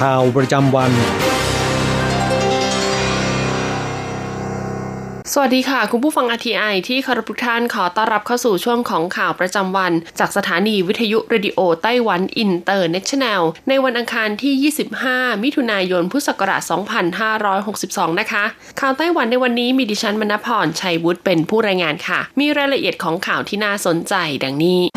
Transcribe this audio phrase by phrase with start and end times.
[0.00, 0.92] ข่าวประจำวัน
[5.32, 14.72] สวัสดีค่ะ คุณผู้ฟัง RTI ที่เคารพทุกท่านขอต้อนรับเข้าสู่ช่วงของข่าวประจำวัน จากสถานีวิทยุ Radio Taiwan International ในวันอังคารที่
[15.02, 16.62] 25 มิถุนายน พุทธศักราช
[17.40, 18.44] 2562 นะคะ
[18.80, 24.95] ข่าวไต้หวันในวันนี้มีดิฉันมณพรชัยวุฒิเป็นผู้รายงานค่ะ มีรายละเอียดของข่าวที่น่าสนใจดังนี้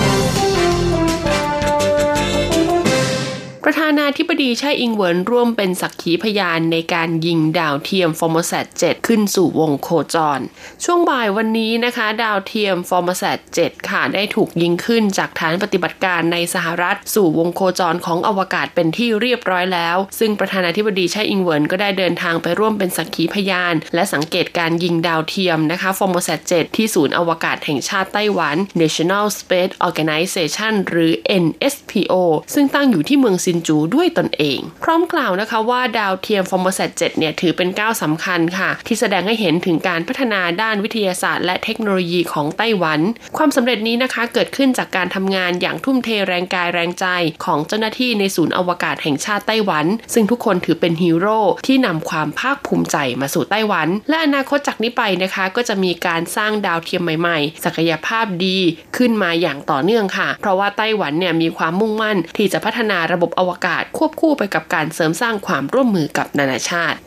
[3.72, 10.40] ประธานาธิบดีไช่อิงเหวินร่วมเป็นสักขีพยานในการยิงดาวเทียม FORMOSAT 7ขึ้นสู่วงโคจร
[10.84, 31.12] ช่วงบ่ายวันนี้นะคะ ดาวเทียม FORMOSAT 7ค่ะได้ถูกยิงขึ้นจากฐานปฏิบัติการในสหรัฐ สู่วงโคจรของอวกาศเป็นที่เรียบร้อยแล้ว ซึ่งประธานาธิบดีไช่อิงเหวินก็ได้เดินทางไปร่วมเป็นสักขีพยาน และสังเกตการณ์ยิงดาวเทียมนะคะ FORMOSAT 7ที่ศูนย์อวกาศแห่งชาติไต้หวัน National Space Organization หรือ
[31.44, 32.14] NSPO
[32.54, 43.00] ซึ่งตั้งอยู่ที่เมืองซินจูด้วยตนเอง พร้อมกล่าวนะคะว่าดาวเทียม FORMOSAT 7เนี่ยถือเป็นก้าวสำคัญค่ะ ที่แสดงให้เห็นถึงการพัฒนาด้านวิทยาศาสตร์ และเทคโนโลยีของไต้หวัน
[43.38, 47.06] ความสำเร็จนี้นะคะเกิดขึ้นจากการทำงานอย่างทุ่มเทแรงกายแรงใจ
[47.46, 58.58] ของเจ้าหน้าที่ในศูนย์อวกาศแห่งชาติไต้หวัน ซึ่งทุกคนถือเป็นฮีโร่ที่นำความภาคภูมิใจมาสู่ไต้หวัน และอนาคตจากนี้ไปนะคะก็จะมีการสร้างดาวเทียมใหม่ ๆ ศักยภาพดี
[58.98, 67.00] ขึ้นมาอย่างต่อเนื่องค่ะ เพราะว่าไต้หวันเนี่ยมีความมุ่งมั่นที่จะพัฒนาระบบอวกาศควบคู่ไปกับการเสริมสร้างความร่วมมือกับนานาชาติ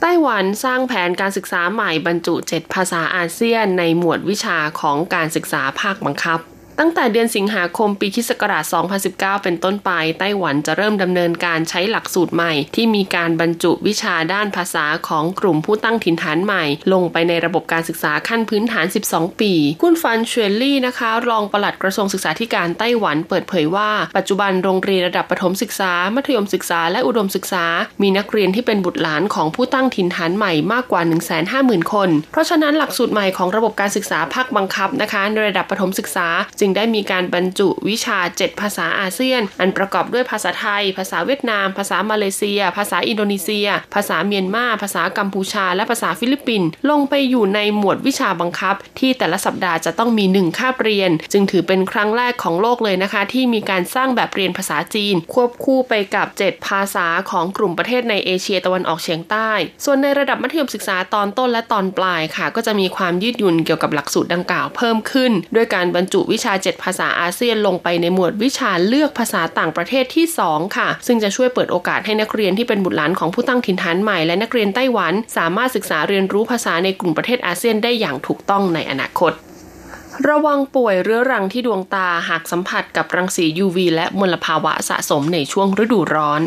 [0.00, 6.40] ไต้หวันสร้างแผนการศึกษาใหม่บรรจุ 7 ภาษาอาเซียนในหมวดวิชาของการศึกษาภาคบังคับ
[6.80, 8.30] ตั้งแต่เดือนสิงหาคมปีคศ
[8.86, 19.52] 2019 เป็นต้นไป ไต้หวันจะเริ่มดำเนินการใช้หลักสูตรใหม่ ที่มีการบรรจุวิชาด้านภาษาของกลุ่มผู้ตั้งถิ่นฐานใหม่ ลงไปในระบบการศึกษาขั้นพื้นฐาน 12 ปี
[19.82, 27.64] คุณฟันเชลลี่นะคะ รองปลัดกระทรวงศึกษาธิการไต้หวันเปิดเผยว่า ปัจจุบันโรงเรียนระดับประถมศึกษา มัธยมศึกษา และอุดมศึกษา
[28.02, 31.02] มีนักเรียนที่เป็นบุตรหลานของผู้ตั้งถิ่นฐานใหม่มากกว่า
[31.46, 36.28] 150,000 คน เพราะฉะนั้นหลักสูตรใหม่ของระบบการศึกษาภาคบังคับนะคะในระดับประถมศึกษา
[36.58, 56.26] จึงได้มีการบรรจุวิชา 7 ภาษาอาเซียน อันประกอบด้วยภาษาไทย ภาษาเวียดนาม ภาษามาเลเซีย ภาษาอินโดนีเซีย ภาษาเมียนมา ภาษากัมพูชา และภาษาฟิลิปปินส์ลงไปอยู่ในหมวดวิชาบังคับ ที่แต่ละสัปดาห์จะต้องมี 1 คาบเรียน จึงถือเป็นครั้งแรกของโลกเลยนะคะ ที่มีการสร้างแบบเรียนภาษาจีน ควบคู่ไปกับ
[56.48, 59.50] 7 ภาษาของกลุ่มประเทศในเอเชียตะวันออกเฉียงใต้
[59.84, 79.32] ส่วนในระดับมัธยมศึกษาตอนต้นและตอนปลายค่ะ ก็จะมีความยืดหยุ่นเกี่ยวกับหลักสูตรดังกล่าวเพิ่มขึ้น ด้วยการบรรจุวิชา7 ภาษาอาเซียนลงไปในหมวดวิชาเลือกภาษาต่างประเทศที่ 2 ค่ะ ซึ่งจะช่วยเปิดโอกาสให้นักเรียนที่เป็นบุตรหลานของผู้ตั้งถิ่นฐานใหม่และนักเรียนไต้หวัน สามารถศึกษาเรียนรู้ภาษาในกลุ่มประเทศอาเซียนได้อย่างถูกต้องในอนาคต
[80.28, 86.42] ระวังป่วยเรื้อรังที่ดวงตาหากสัมผัสกับรังสี UV และมลภาวะสะสมในช่วงฤดูร้อน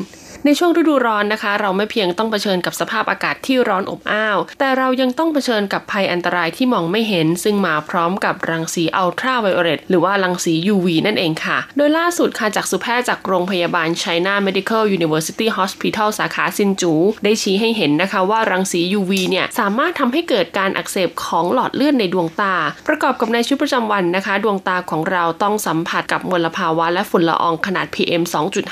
[0.46, 16.94] ในช่วงฤดูร้อนนะคะ เราไม่เพียงต้องเผชิญกับสภาพอากาศที่ร้อนอบอ้าว แต่เรายังต้องเผชิญกับภัยอันตรายที่มองไม่เห็น ซึ่งมาพร้อมกับรังสีอัลตราไวโอเลตหรือว่ารังสี UV นั่นเองค่ะ โดยล่าสุดค่ะจากสุแพทย์จากโรงพยาบาล China Medical University Hospital สาขาซินจู
[17.24, 22.56] ได้ชี้ให้เห็นนะคะว่ารังสี UV เนี่ยสามารถทำให้เกิดการอักเสบของหลอดเลือดในดวงตา
[22.88, 28.24] ประกอบกับในชีวิตประจำวันนะคะ ดวงตาของเราต้องสัมผัสกับมลภาวะและฝุ่นละอองขนาด PM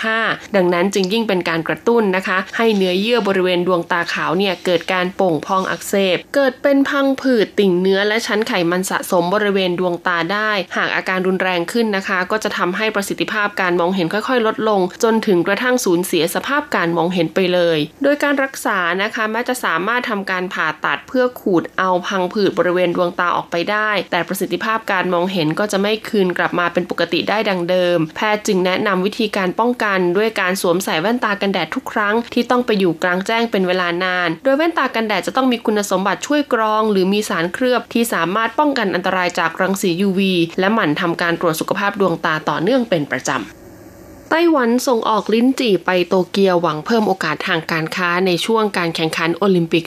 [0.03, 40.19] 2.5 ดังนั้นจึงยิ่งเป็นการกระตุ้นนะคะ ให้เนื้อเยื่อบริเวณดวงตาขาวเนี่ยเกิดการโป่งพองอักเสบ เกิดเป็นพังผืดติ่งเนื้อและชั้นไขมันสะสมบริเวณดวงตาได้ หากอาการรุนแรงขึ้นนะคะ ก็จะทำให้ประสิทธิภาพการมองเห็นค่อยๆ ลดลง จนถึงกระทั่งสูญเสียสภาพการมองเห็นไปเลย โดยการรักษานะคะแม้จะสามารถทำการผ่าตัดเพื่อขูดเอาพังผืดบริเวณดวงตาออกไปได้ แต่ประสิทธิภาพการมองเห็นก็จะไม่คืนกลับมาเป็นปกติได้ดังเดิม แพทย์จึงแนะนำวิธีการป้องกันด้วยการสวมใส่แว่นตากันกันแดดทุกครั้งที่ต้องไปอยู่กลางแจ้งเป็นเวลานาน โดยแว่นตากันแดดจะต้องมีคุณสมบัติช่วยกรอง หรือมีสารเคลือบที่สามารถป้องกันอันตรายจากรังสี UV
[40.59, 43.58] และหมั่นทำการตรวจสุขภาพดวงตาต่อเนื่องเป็นประจำ
[44.31, 49.85] ไต้หวันส่งออกลิ้นจี่ไปโตเกียวหวังเพิ่มโอกาสทางการค้าในช่วงการแข่งขันโอลิมปิก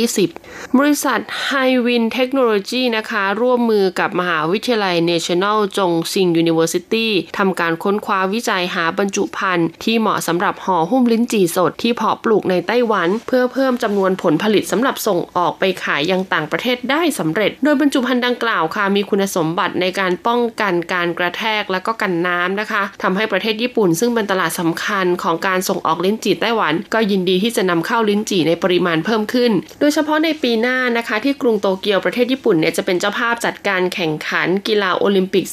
[0.00, 1.52] 2020 บริษัทไฮ
[1.86, 7.06] วินเทคโนโลยีนะคะ ร่วมมือกับมหาวิทยาลัย National จงซิง University
[7.38, 35.44] ทำการค้นคว้าวิจัยหาบรรจุภัณฑ์ที่เหมาะสำหรับห่อหุ้มลิ้นจี่สดที่เพาะปลูกในไต้หวัน เพื่อเพิ่มจำนวนผลผลิตสำหรับส่งออกไปขายยังต่างประเทศได้สำเร็จ โดยบรรจุภัณฑ์ดังกล่าวค่ะมีคุณสมบัติในการป้องกันการกระแทกและก็กันน้ำนะคะทำให้ประเทศญี่ปุ่น ซึ่งเป็นตลาดสำคัญของการส่งออกลิ้นจี่ไต้หวัน ก็ยินดีที่จะนำเข้าลิ้นจี่ในปริมาณเพิ่มขึ้น โดยเฉพาะในปีหน้านะคะ ที่กรุงโตเกียวประเทศญี่ปุ่นเนี่ยจะเป็นเจ้าภาพจัดการแข่งขันกีฬาโอลิมปิก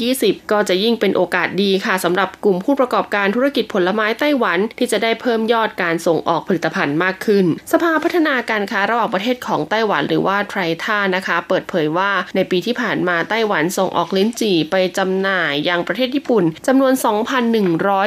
[0.00, 16.92] 2020 ก็จะยิ่งเป็นโอกาสดีค่ะสำหรับกลุ่มผู้ประกอบการธุรกิจผลไม้ไต้หวัน ที่จะได้เพิ่มยอดการส่งออกผลิตภัณฑ์มากขึ้น สภาพัฒนาการค้าระหว่างประเทศของไต้หวันหรือว่าไทรท่านะคะ เปิดเผยว่าในปีที่ผ่านมาไต้หวันส่งออกลิ้นจี่ไปจำหน่ายยังประเทศญี่ปุ่นจำนวน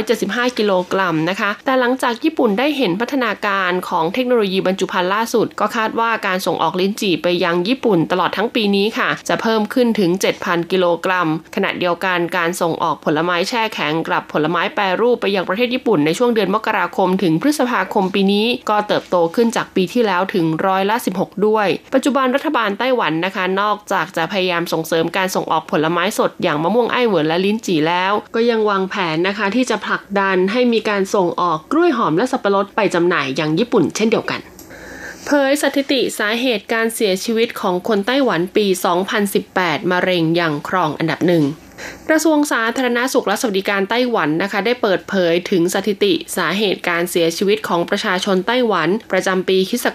[0.01, 10.11] 175 กิโลกรัมนะคะ แต่หลังจากญี่ปุ่นได้เห็นพัฒนาการของเทคโนโลยีบรรจุภัณฑ์ล่าสุด ก็คาดว่าการส่งออกลิ้นจี่ไปยังญี่ปุ่นตลอดทั้งปีนี้ค่ะ จะเพิ่มขึ้นถึง
[10.41, 34.39] 7,000 กิโลกรัม ขณะเดียวกันการส่งออกผลไม้แช่แข็งกับผลไม้แปรรูปไปยังประเทศญี่ปุ่นในช่วงเดือนมกราคมถึงพฤษภาคมปีนี้ ก็เติบโตขึ้นจากปีที่แล้วถึงร้อยละ 16 ด้วย ปัจจุบันรัฐบาลไต้หวันนะคะ นอกจากจะพยายามส่งเสริมการส่งออกผลไม้สดอย่างมะม่วงไอ้เหวินและลิ้นจี่แล้ว ก็ยังวางแผนนะคะที่จะผลักดันให้มีการส่งออกกล้วยหอมและสับปะรดไปจำหน่ายอย่างญี่ปุ่นเช่นเดียวกัน
[35.25, 38.65] เผยสถิติสาเหตุการเสียชีวิตของคนไต้หวันปี
[39.29, 41.43] 2018 มะเร็งอย่างครองอันดับหนึ่ง
[42.11, 49.85] กระทรวงสาธารณาสุขและสวัสดิการไต้หวันนะคะ ได้เปิดเผยถึงสถิติสาเหตุการเสียชีวิตของประชาชนไต้หวัน ประจำปีคศ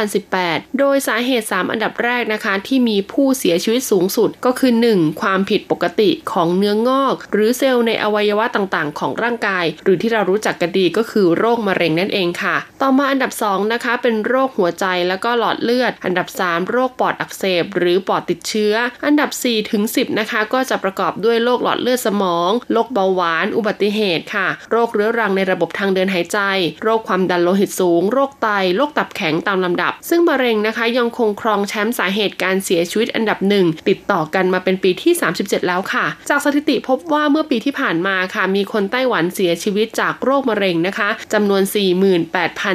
[0.00, 5.20] 2018 โดยสาเหตุ 3 อันดับแรกนะคะ ที่มีผู้เสียชีวิตสูงสุดก็คือ 1.
[5.22, 18.74] ความผิดปกติของเนื้องอก หรือเซลล์ในอวัยวะต่างๆ ของร่างกาย หรือที่เรารู้จักกันดีก็คือโรคมะเร็งนั่นเองค่ะ ต่อมาอันดับ 2 นะคะ เป็นโรคหัวใจแล้วก็หลอดเลือด อันดับ 3 โรคปอดอักเสบ หรือปอดติดเชื้อ
[19.04, 26.38] อันดับ4ถึง10นะคะก็จะประกอบด้วยโรคหลอดเลือดสมอง โรคเบาหวาน อุบัติเหตุค่ะ โรคเรื้อรังในระบบทางเดินหายใจ
[26.82, 41.62] โรคความดันโลหิตสูง โรคไต โรคตับแข็งตามลำดับ ซึ่งมะเร็งนะคะยังคงครองแชมป์สาเหตุการเสียชีวิตอันดับหนึ่งติดต่อกันมาเป็นปีที่ 37 แล้วค่ะ จากสถิติพบว่าเมื่อปีที่ผ่านมาค่ะ มีคนไต้หวันเสียชีวิตจากโรคมะเร็งนะคะจำนวน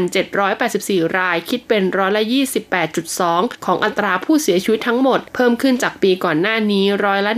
[0.01, 2.23] 48,784 ราย คิดเป็นร้อยละ
[2.93, 7.31] 28.2 ของอัตราผู้เสียชีวิตทั้งหมด เพิ่มขึ้นจากปีก่อนหน้านี้ร้อยละ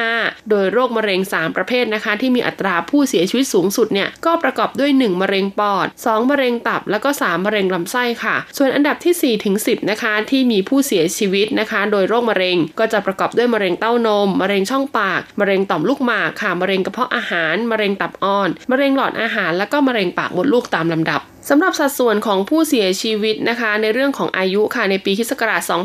[0.00, 9.56] 1.5 โดยโรคมะเร็ง 3 ประเภทนะคะ ที่มีอัตราผู้เสียชีวิตสูงสุดเนี่ยก็ประกอบด้วย 1 มะเร็งปอด 2 มะเร็งตับ แล้วก็ 3 มะเร็งลำไส้ค่ะ ส่วนอันดับที่ 4 ถึง
[9.72, 21.20] 10 นะคะ ที่มีผู้เสียชีวิตนะคะ โดยโรคมะเร็งก็จะประกอบด้วยมะเร็งเต้านม มะเร็งช่องปาก มะเร็งต่อมลูกหมากค่ะ มะเร็งกระเพาะอาหาร มะเร็งตับอ่อน มะเร็งหลอดอาหาร แล้วก็มะเร็งปากมดลูกตามลำดับ
[21.52, 25.32] สำหรับสัดส่วนของผู้เสียชีวิตนะคะ ในเรื่องของอายุค่ะในปีคศ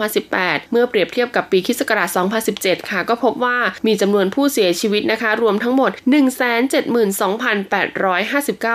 [0.09, 1.81] 2018 เมื่อเปรียบเทียบกับปีคศ
[2.35, 3.57] 2017 ค่ะ ก็พบว่า
[3.87, 5.91] มีจำนวนผู้เสียชีวิตนะคะ รวมทั้งหมด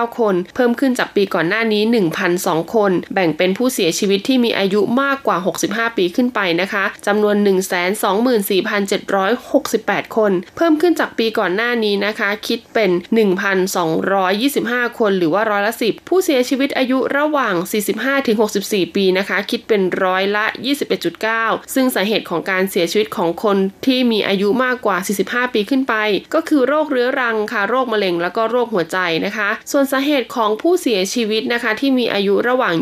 [0.07, 1.83] 172,859 คน เพิ่มขึ้นจากปีก่อนหน้านี้
[2.29, 5.37] 1,002 คน แบ่งเป็นผู้เสียชีวิตที่มีอายุมากกว่า
[5.69, 7.37] 65 ปีขึ้นไปนะคะจำนวน
[8.97, 12.91] 124,768 คน เพิ่มขึ้นจากปีก่อนหน้านี้นะคะ คิดเป็น
[14.15, 17.55] 1,225 คน หรือว่าร้อยละ10ผู้เสียชีวิตอายุระหว่าง
[18.25, 20.45] 45-64 ปีนะคะ คิดเป็นร้อยละ
[21.11, 23.57] 21.9 ซึ่งสาเหตุของการเสียชีวิตของคน
[23.87, 24.97] ที่มีอายุมากกว่า
[25.27, 25.95] 45 ปีขึ้นไป
[26.35, 32.75] ก็คือโรคเรื้อรังค่ะ โรคมะเร็งแล้วก็โรคหัวใจนะคะ ส่วนสาเหตุของผู้เสียชีวิตนะคะ ที่มีอายุระหว่าง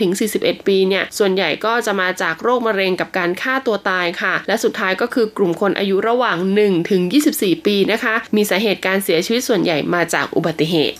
[0.00, 6.36] 25-41 ปีเนี่ย ส่วนใหญ่ก็จะมาจากโรคมะเร็งกับการฆ่าตัวตายค่ะ และสุดท้ายก็คือกลุ่มคนอายุระหว่าง
[7.02, 10.98] 1-24 ปีนะคะ มีสาเหตุการเสียชีวิตส่วนใหญ่มาจากอุบัติเหตุ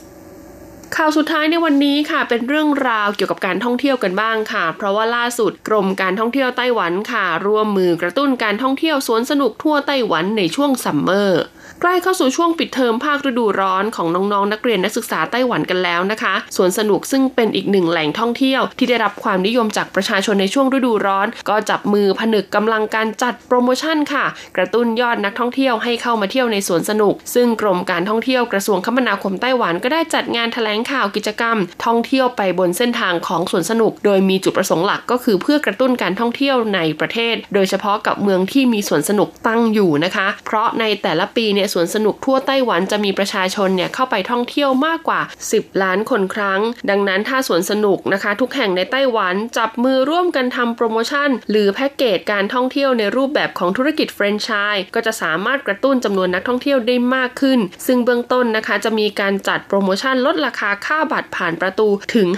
[0.96, 11.42] ข่าวสุดท้ายในวันนี้ค่ะเป็นเรื่องราวเกี่ยวกับการท่องเที่ยวกันบ้างค่ะ เพราะว่าล่าสุดกรมการท่องเที่ยวไต้หวันค่ะ ร่วมมือกระตุ้นการท่องเที่ยวสวนสนุกทั่วไต้หวันในช่วงซัมเมอร์
[11.80, 24.24] ใกล้เข้าสู่ช่วงปิดเทอมภาคฤดูร้อนของน้องๆนนักเรียนนักศึกษาไต้หวันกันแล้วนะคะ สวนสนุกซึ่งเป็นอีกหนึ่งแหล่งท่องเที่ยว ที่ได้รับความนิยมจากประชาชนในช่วงฤดูร้อน ก็จับมือผนึกกำลังการจัดโปรโมชั่นค่ะ
[24.56, 45.20] กระตุ้นยอดนักท่องเที่ยวให้เข้ามาเที่ยวในสวนสนุก ซึ่งกรมการท่องเที่ยวกระทรวงคมนาคมไต้หวันก็ได้จัดงานแถลงข่าวกิจกรรม ท่องเที่ยวไปบนเส้นทางของสวนสนุก โดยมีจุดประสงค์หลักก็คือเพื่อกระตุ้นการท่องเที่ยวในประเทศ โดยเฉพาะกับเมืองที่มีสวนสนุกตั้งอยู่นะคะ เพราะในแต่ละปีเนี่ยสวนสนุกทั่วไต้หวันจะมีประชาชนเนี่ยเข้าไปท่องเที่ยวมากกว่า
[45.52, 46.60] 10 ล้านคนครั้ง
[46.90, 62.28] ดังนั้นถ้าสวนสนุกนะคะ ทุกแห่งในไต้หวันจับมือร่วมกันทำโปรโมชั่น หรือแพ็กเกจการท่องเที่ยวในรูปแบบของธุรกิจแฟรนไชส์ก็จะสามารถกระตุ้นจำนวนนักท่องเที่ยวได้มากขึ้น ซึ่งเบื้องต้นนะคะจะมีการจัดโปรโมชั่นลดราคาค่าบัตรผ่านประตูถึง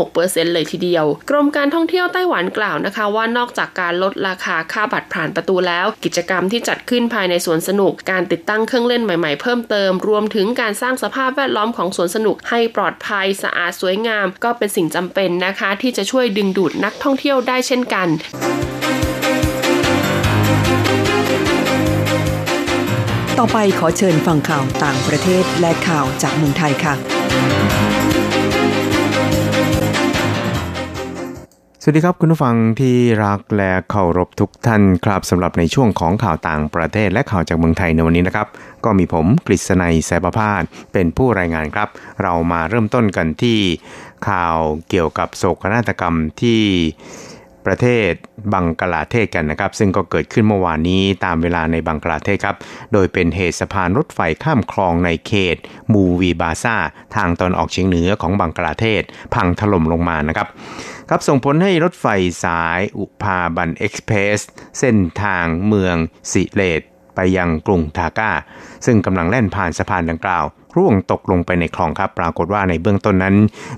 [0.00, 18.08] 56%เลยทีเดียว กรมการท่องเที่ยวไต้หวันกล่าวนะคะ ว่านอกจากการลดราคาค่าบัตรผ่านประตูแล้ว กิจกรรมที่จัดขึ้นภายในสวนสนุกการติดตั้งเครื่องเล่นใหม่ๆเพิ่มเติม รวมถึงการสร้างสภาพแวดล้อมของสวนสนุกให้ปลอดภัยสะอาดสวยงาม ก็เป็นสิ่งจำเป็นนะคะ ที่จะช่วยดึงดูดนักท่องเที่ยวได้เช่นกัน
[23.38, 27.65] ต่อไปขอเชิญฟังข่าวต่างประเทศและข่าวจากเมืองไทยค่ะ
[31.88, 38.46] สวัสดีครับคุณผู้ฟังที่รักและเคารพทุกท่านครับสำหรับในช่วงของข่าวต่างประเทศและข่าวจากเมืองไทยในวันนี้นะครับ
[38.84, 40.62] ก็มีผมกฤษณัยแสบพาด
[40.92, 41.88] เป็นผู้รายงานครับ
[42.22, 43.58] เรามาเริ่มต้นกันที่
[44.28, 46.60] ข่าวเกี่ยวกับโศกนาฏกรรมที่
[47.66, 48.12] ประเทศ
[48.52, 52.56] บังกลาเทศกันนะครับ ซึ่งก็เกิดขึ้นเมื่อวานนี้ตามเวลาในบังกลาเทศครับ
[52.92, 55.56] โดยเป็นเหตุสะพานรถไฟข้ามคลองในเขต
[55.92, 56.76] มูวีบาซา
[57.16, 59.02] ทางตอนออกเฉียงเหนือของบังกลาเทศ
[59.34, 60.48] พังถล่มลงมานะครับ
[61.08, 62.06] ครับส่งผลให้รถไฟ
[62.44, 64.40] สายอุพาบันเอ็กซ์เพรส
[64.78, 65.96] เส้นทางเมือง
[66.32, 66.82] สิเลต
[67.14, 68.32] ไปยังกรุงทาก้า
[68.86, 70.44] ซึ่งกำลังแล่นผ่านสะพานดังกล่าว
[70.76, 73.34] ร่วงตกลงไปในคลองครับ ปรากฏว่าในเบื้องต้นนั้น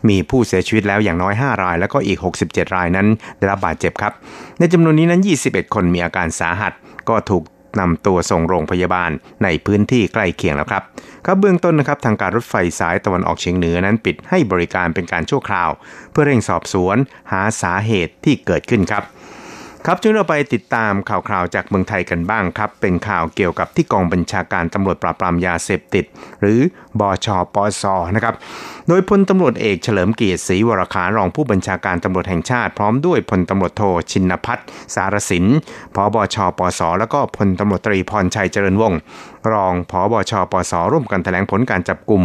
[0.09, 3.07] มีผู้เสียชีวิตแล้วอย่างน้อย 5 ราย แล้วก็อีก 67 รายนั้น
[3.38, 4.12] ได้รับบาดเจ็บครับ
[4.59, 6.73] ในจำนวนนี้นั้น 21 คนมีอาการสาหัส
[7.09, 7.45] ก็ถูก
[7.81, 9.11] นำตัวส่งโรงพยาบาล
[9.45, 10.83] ในพื้นที่ใกล้เคียงแล้วครับ
[11.26, 15.71] ครับเบื้องต้นนะครับทางการรถไฟสายตะวันออกเฉียงเหนือนั้นปิดให้บริการเป็นการชั่วคราว
[16.12, 16.97] เพื่อเร่งสอบสวน
[17.33, 19.02] หาสาเหตุที่เกิดขึ้นครับ
[19.87, 26.04] ครับช่วยเราไปติดตามข่าวคราวจากเมืองไทยกันบ้างครับ เป็นข่าวเกี่ยวกับที่กองบัญชาการตำรวจปราบปรามยาเสพติด
[26.40, 26.61] หรือ
[27.00, 28.35] บอชปอสนะครับ
[28.88, 33.82] โดยพลตำรวจเอกเฉลิมเกียรติศรีวรคารองผู้บัญชาการตำรวจแห่งชาติ พร้อมด้วยพลตำรวจโท
[34.12, 35.44] ชินพัฒน์สารสิน
[35.94, 39.00] พบชปสแล้วก็พลตำรวจตรีพรชัยเจริญวงศ์
[39.52, 42.23] รองพบชปสร่วมกันแถลงผลการจับกลุ่ม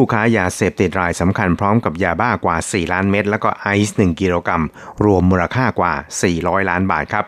[0.00, 4.62] ผู้ค้ายาเสพติดรายสำคัญพร้อมกับยาบ้ากว่า 4 ล้านเม็ดแล้วก็ไอซ์1กิโลกรัม
[5.04, 5.92] รวมมูลค่ากว่า
[6.32, 7.24] 400 ล้านบาทครับ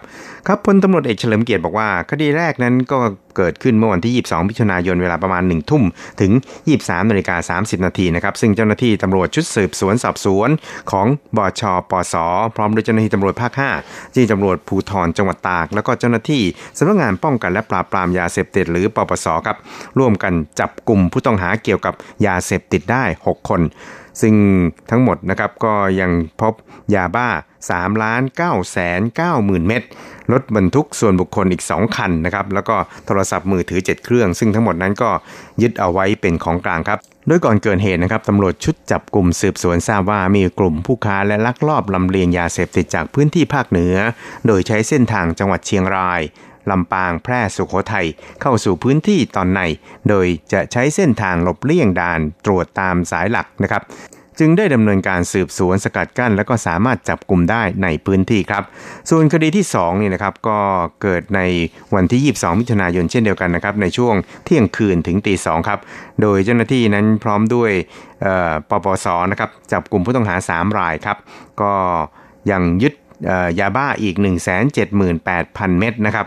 [0.47, 2.99] ครับพลตำรวจเอกเฉลิมเกียรติบอกว่า คดีแรกนั้นก็
[3.37, 5.83] เกิดขึ้นเมื่อวันที่ 22 มิถุนายนเวลาประมาณ 1 ทุ่ม
[6.21, 6.33] ถึง
[6.71, 10.49] 23นาฬิกา30 นาทีนะครับ ซึ่งเจ้าหน้าที่ตำรวจชุดสืบสวนสอบสวน
[10.91, 11.07] ของ
[11.37, 12.15] บชปส
[12.57, 13.53] พร้อมด้วยเจ้าหน้าที่ตำรวจภาค
[13.85, 16.43] 5 ที่ตำรวจภูธรจังหวัดตาก แล้วก็เจ้าหน้าที่
[16.79, 19.57] สำนักงานป้องกันและปราบปรามยาเสพติดหรือปปสครับ
[19.99, 21.95] ร่วมกันจับกลุ่มผู้ต้องหาเกี่ยวกับ
[22.27, 23.61] ยาเสพติดได้ 6 คน
[24.21, 24.35] ซึ่ง
[24.91, 26.55] ทั้งหมดนะครับก็ยังพบ
[26.95, 27.29] ยาบ้า
[27.67, 29.83] 3 ล้าน9แสน9หมื่นเม็ด
[30.33, 32.77] รถบรรทุกส่วนบุคคลอีก 2 คันนะครับแล้วก็
[33.07, 35.11] โทรศัพท์มือถือ 7 เครื่อง ซึ่งทั้งหมดนั้นก็
[35.63, 43.95] ยึดเอาไว้เป็นของกลางครับโดยก่อนเกิดเหตุนะครับตำรวจชุดจับกลุ่มสืบสวนทราบว่ามีกลุ่มผู้ค้าและลักลอบลำเลียงยาเสพติดจากพื้นที่ภาคเหนือ
[44.47, 46.21] โดยใช้เส้นทางจังหวัดเชียงราย
[46.71, 48.07] ลำปางแพร่สุโขทัย
[48.41, 49.61] เข้าสู่พื้นที่ตอนใน
[50.09, 53.85] โดยจะใช้เส้นทางหลบเลี่ยงด่านตรวจตามสายหลักนะครับ
[54.39, 58.63] จึงได้ดำเนินการสืบสวนสกัดกั้น แล้วก็สามารถจับกลุ่มได้ในพื้นที่ครับ
[59.11, 60.59] ส่วนคดีที่2นี่นะครับก็
[61.03, 61.41] เกิดใน
[61.95, 64.15] วันที่ 22 มิถุนายนเช่นเดียวกันนะครับในช่วง
[64.45, 65.79] เที่ยงคืนถึงตีสครับ
[66.23, 67.71] โดยเจ้าหน้าที่นั้นพร้อมด้วย
[68.71, 71.19] ปปสนะครับจับกลุ่มผู้ต้องหา 3 รายครับ
[71.61, 71.73] ก็
[72.51, 72.95] ยังยึด
[73.59, 74.17] ยาบ้าอีก
[74.77, 76.27] 178,000 เม็ดนะครับ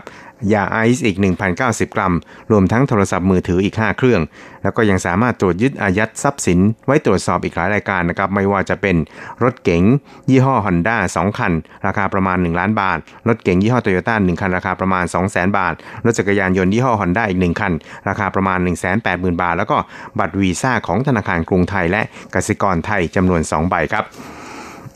[0.52, 1.16] ยาไอซ์อีก
[1.56, 2.14] 1,090 กรัม
[2.50, 4.20] รวมทั้งโทรศัพท์มือถืออีก 5 เครื่อง
[4.62, 8.96] แล้วก็ยังสามารถตรวจยึดอายัดทรัพย์สิน ไว้ตรวจสอบอีกหลายรายการนะครับ ไม่ว่าจะเป็น
[9.42, 9.82] รถเก๋ง
[10.30, 11.52] ยี่ห้อ Honda 2 คัน
[11.86, 12.98] ราคาประมาณ 1 ล้านบาท
[13.28, 15.74] รถเก๋งยี่ห้อโตโยต้า1คัน ราคาประมาณ 200,000 บาท
[16.04, 17.72] รถจักรยานยนต์ยี่ห้อ Honda อีก 1 คัน
[18.08, 18.58] ราคาประมาณ
[19.00, 19.76] 180,000 บาท แล้วก็
[20.18, 22.02] บัตรวีซ่าของธนาคารกรุงไทยและ
[22.34, 24.06] กสิกรไทยจำนวน 2 ใบครับ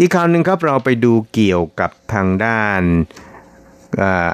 [0.00, 2.82] อีกข่าวหนึ่งครับเราไปดูเกี่ยวกับทางด้าน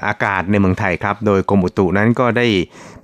[0.07, 2.47] อากาศในเมืองไทยครับ โดยกรมอุตุนั้นก็ได้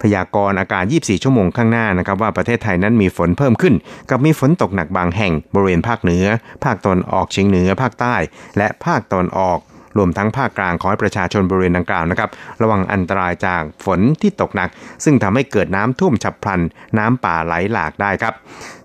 [0.02, 3.74] พยากรณ์อากาศ 24 ชั่วโมงข้างหน้านะครับ ว่าประเทศไทยนั้นมีฝนเพิ่มขึ้น
[4.10, 6.24] กับมีฝนตกหนักบางแห่งบริเวณภาคเหนือ
[6.64, 8.16] ภาคตอนออกเฉียงเหนือ ภาคใต้
[8.56, 9.58] และภาคตอนออก
[9.96, 12.30] รวมทั้งภาคกลางขอให้ประชาชนบริเวณดังกล่าวนะครับ
[12.62, 14.68] ระวังอันตรายจากฝนที่ตกหนัก
[15.04, 16.60] ซึ่งทำให้เกิดน้ำท่วมฉับพลัน
[16.98, 18.34] น้ำป่าไหลหลากได้ครับ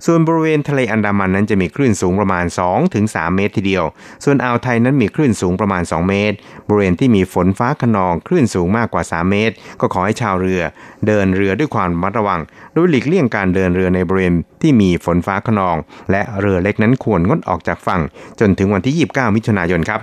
[0.05, 2.45] ส่วนบริเวณทะเลอันดามันนั้นจะมีคลื่นสูงประมาณ
[2.91, 3.85] 2-3 เมตรทีเดียว
[4.23, 6.35] ส่วนอ่าวไทยนั้นมีคลื่นสูงประมาณ 2 เมตร
[6.67, 10.61] บริเวณที่มีฝนฟ้าขนองคลื่นสูงมากกว่า 3 เมตร ก็ขอให้ชาวเรือ
[11.07, 12.41] เดินเรือด้วยความระมัดระวัง
[12.73, 15.77] โดยหลีกเลี่ยงการเดินเรือในบริเวณที่มีฝนฟ้าขนอง
[16.11, 18.01] และเรือเล็กนั้นควรงดออกจากฝั่ง
[18.39, 20.01] จนถึงวันที่ 29 มิถุนายนครับ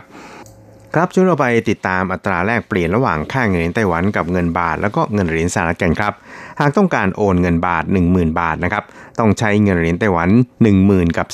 [0.97, 6.13] ครับช่วยเราไปติดตามอัตราแลกเปลี่ยนระหว่างค่าเงินเหรียญไต้หวันกับเงินบาท แล้วก็เงินเหรียญสหรัฐกันครับ
[6.61, 8.85] หากต้องการโอนเงินบาท 10,000 บาทนะครับ
[9.19, 10.29] ต้องใช้เงินเหรียญไต้หวัน
[10.73, 11.29] 10,000กับ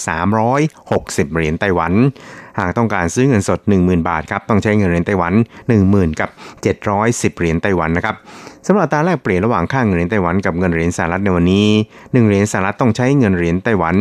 [0.65, 1.93] 360เหรียญไต้หวัน
[2.59, 5.33] หากต้องการซื้อเงินสด 10,000 บาทครับต้องใช้เงินเหรียญไต้หวัน
[5.77, 6.31] 10,000กับ
[6.85, 8.17] 710เหรียญไต้หวันนะครับ
[8.67, 13.97] สำหรับอัตราแลกเปลี่ยนระหว่างค่าเงินเหรียญไต้หวันกับเงินเหรียญสหรัฐในวันนี้1เหรียญสหรัฐต้องใช้เงินเหรียญไต้หวัน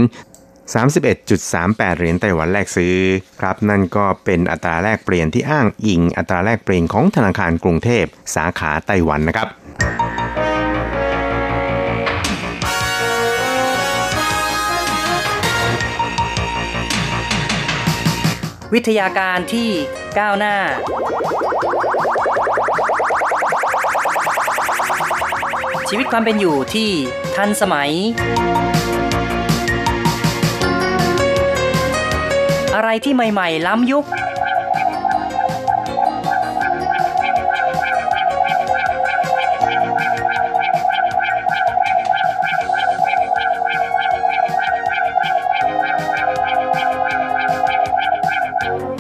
[0.76, 2.96] 31.38 เหรียญไต้หวันแลกซื้อ
[3.42, 8.06] ครับนั่นก็เป็นอัตราแลกเปลี่ยนที่อ้างอิงอัตราแลกเปลี่ยนของธนาคารกรุงเทพ
[8.36, 9.48] สาขาไต้หวันนะครับ
[18.74, 19.70] วิทยาการที่
[20.20, 20.56] ก้าวหน้า
[25.90, 26.90] ชีวิตความเป็นอยู่ที่
[27.36, 27.92] ทันสมัย
[32.78, 34.06] อะไรที่ใหม่ ๆ ล้ำยุค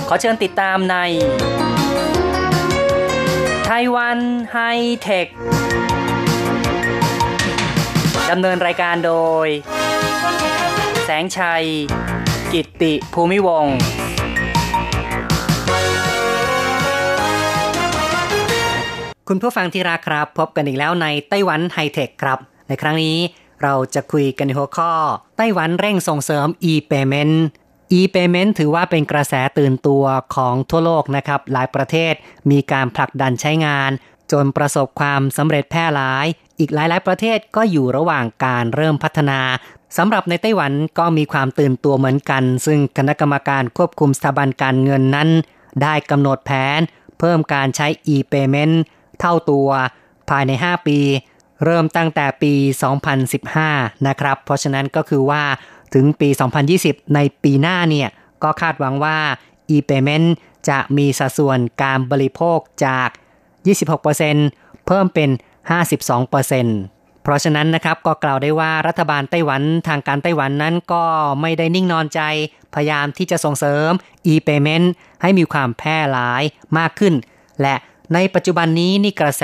[0.09, 0.95] ขอเชิญติดตามใน
[3.67, 4.19] ไต้หวัน
[4.51, 4.57] ไฮ
[5.01, 5.27] เทค
[8.31, 9.13] ดำเนินรายการโด
[9.45, 9.47] ย
[11.05, 11.65] แสงชัย
[12.53, 13.65] กิตติภูมิวง
[19.27, 23.17] คุณผู้ฟังที่รักครับ พบกันอีกแล้วในไต้หวันไฮเทคครับ ในครั้งนี้
[23.63, 24.93] เราจะคุยกันในหัวข้อ
[25.37, 27.35] ไต้หวันเร่งส่งเสริม e-payment
[27.99, 30.03] e-payment ถือว่าเป็นกระแสตื่นตัว
[30.35, 32.13] ของทั่วโลกนะครับ หลายประเทศ
[32.51, 33.91] มีการผลักดันใช้งาน
[34.31, 36.25] จนประสบความสำเร็จแพร่หลาย
[36.59, 39.39] อีกหลายๆ ประเทศก็อยู่ระหว่างการเริ่มพัฒนา
[39.97, 45.29] สำหรับในไต้หวันก็มีความตื่นตัวเหมือนกัน ซึ่งคณะกรรมการควบคุมสถาบันการเงินนั้น
[45.83, 46.79] ได้กำหนดแผน
[47.19, 48.75] เพิ่มการใช้ e-payment
[49.19, 49.69] เท่าตัว
[50.29, 50.99] ภายใน 5 ปี
[51.65, 52.53] เริ่มตั้งแต่ปี
[53.29, 55.43] 2015 นะครับ เพราะฉะนั้นก็คือว่า
[55.93, 56.29] ถึงปี
[56.71, 58.09] 2020 ในปีหน้าเนี่ย
[58.43, 59.17] ก็คาดหวังว่า
[59.75, 60.27] e-payment
[60.69, 63.09] จะมีสัดส่วนการบริโภคจาก
[63.97, 65.29] 26%เพิ่มเป็น
[65.95, 66.96] 52%
[67.27, 71.05] เพราะฉะนั้นนะครับก็กล่าวได้ว่ารัฐบาลไต้หวันทางการไต้หวันนั้นก็
[71.41, 72.21] ไม่ได้นิ่งนอนใจ
[72.73, 73.91] พยายามที่จะส่งเสริม
[74.33, 74.87] e-payment
[75.21, 76.43] ให้มีความแพร่หลาย
[76.77, 77.13] มากขึ้น
[77.61, 77.75] และ
[78.13, 79.43] ในปัจจุบันนี้นี่กระแส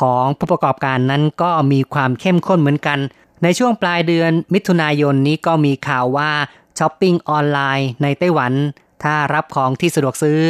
[0.00, 2.98] ของผู้ประกอบการนั้นก็มีความเข้มข้นเหมือนกัน
[3.42, 6.30] ในช่วงปลายเดือนมิถุนายนนี้ก็มีข่าวว่า
[6.78, 8.52] ช้อปปิ้งออนไลน์ในไต้หวัน
[9.02, 10.40] ถ้ารับของที่สะดวกซื้อ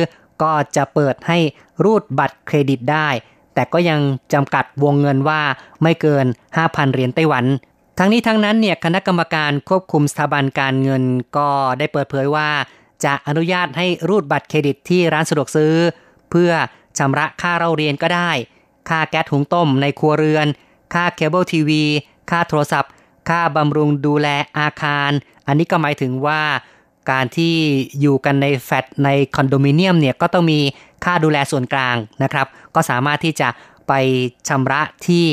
[0.42, 1.38] ก็จะเปิดให้
[1.84, 3.08] รูดบัตรเครดิตได้
[3.54, 4.00] แต่ก็ยัง
[4.32, 5.40] จำกัดวงเงินว่า
[5.82, 7.44] ไม่เกิน 5,000 เหรียญไต้หวัน
[7.98, 11.02] ทั้งนี้ทั้งนั้นเนี่ยคณะกรรมการควบคุมสถาบันการเงิน
[11.36, 12.48] ก็ได้เปิดเผยว่า
[13.04, 15.74] จะอนุญาตให้รูดบัตรเครดิตที่ร้านสะดวกซื้อ
[16.30, 16.50] เพื่อ
[16.98, 18.30] ชำระค่าเล่าเรียนก็ได้
[18.88, 20.46] ค่าแก๊สหุงต้มในครัวเรือน
[20.94, 21.82] ค่าเคเบิลทีวี
[22.30, 22.92] ค่าโทรศัพท์
[23.28, 25.10] ค่าบำรุงดูแลอาคาร
[25.46, 26.42] อันนี้ก็หมายถึงว่า
[27.10, 27.54] การที่
[28.00, 30.60] อยู่กันในแฟลตในคอนโดมิเนียมเนี่ยก็ต้องมี
[31.04, 33.48] ค่าดูแลส่วนกลางนะครับ ก็สามารถที่จะ
[33.88, 33.92] ไป
[34.48, 35.26] ชำระที่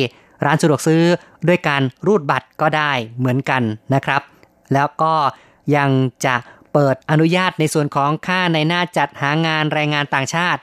[0.46, 1.04] ร้านสะดวกซื้อ
[1.48, 3.62] ด้วยการรูดบัตรก็ได้เหมือนกัน
[3.94, 4.22] นะครับ
[4.74, 5.14] แล้วก็
[5.76, 5.90] ยัง
[6.26, 6.36] จะ
[6.74, 10.62] เปิดอนุญาตในส่วนของค่าในหน้าจัดหางานแรงงานต่างชาติ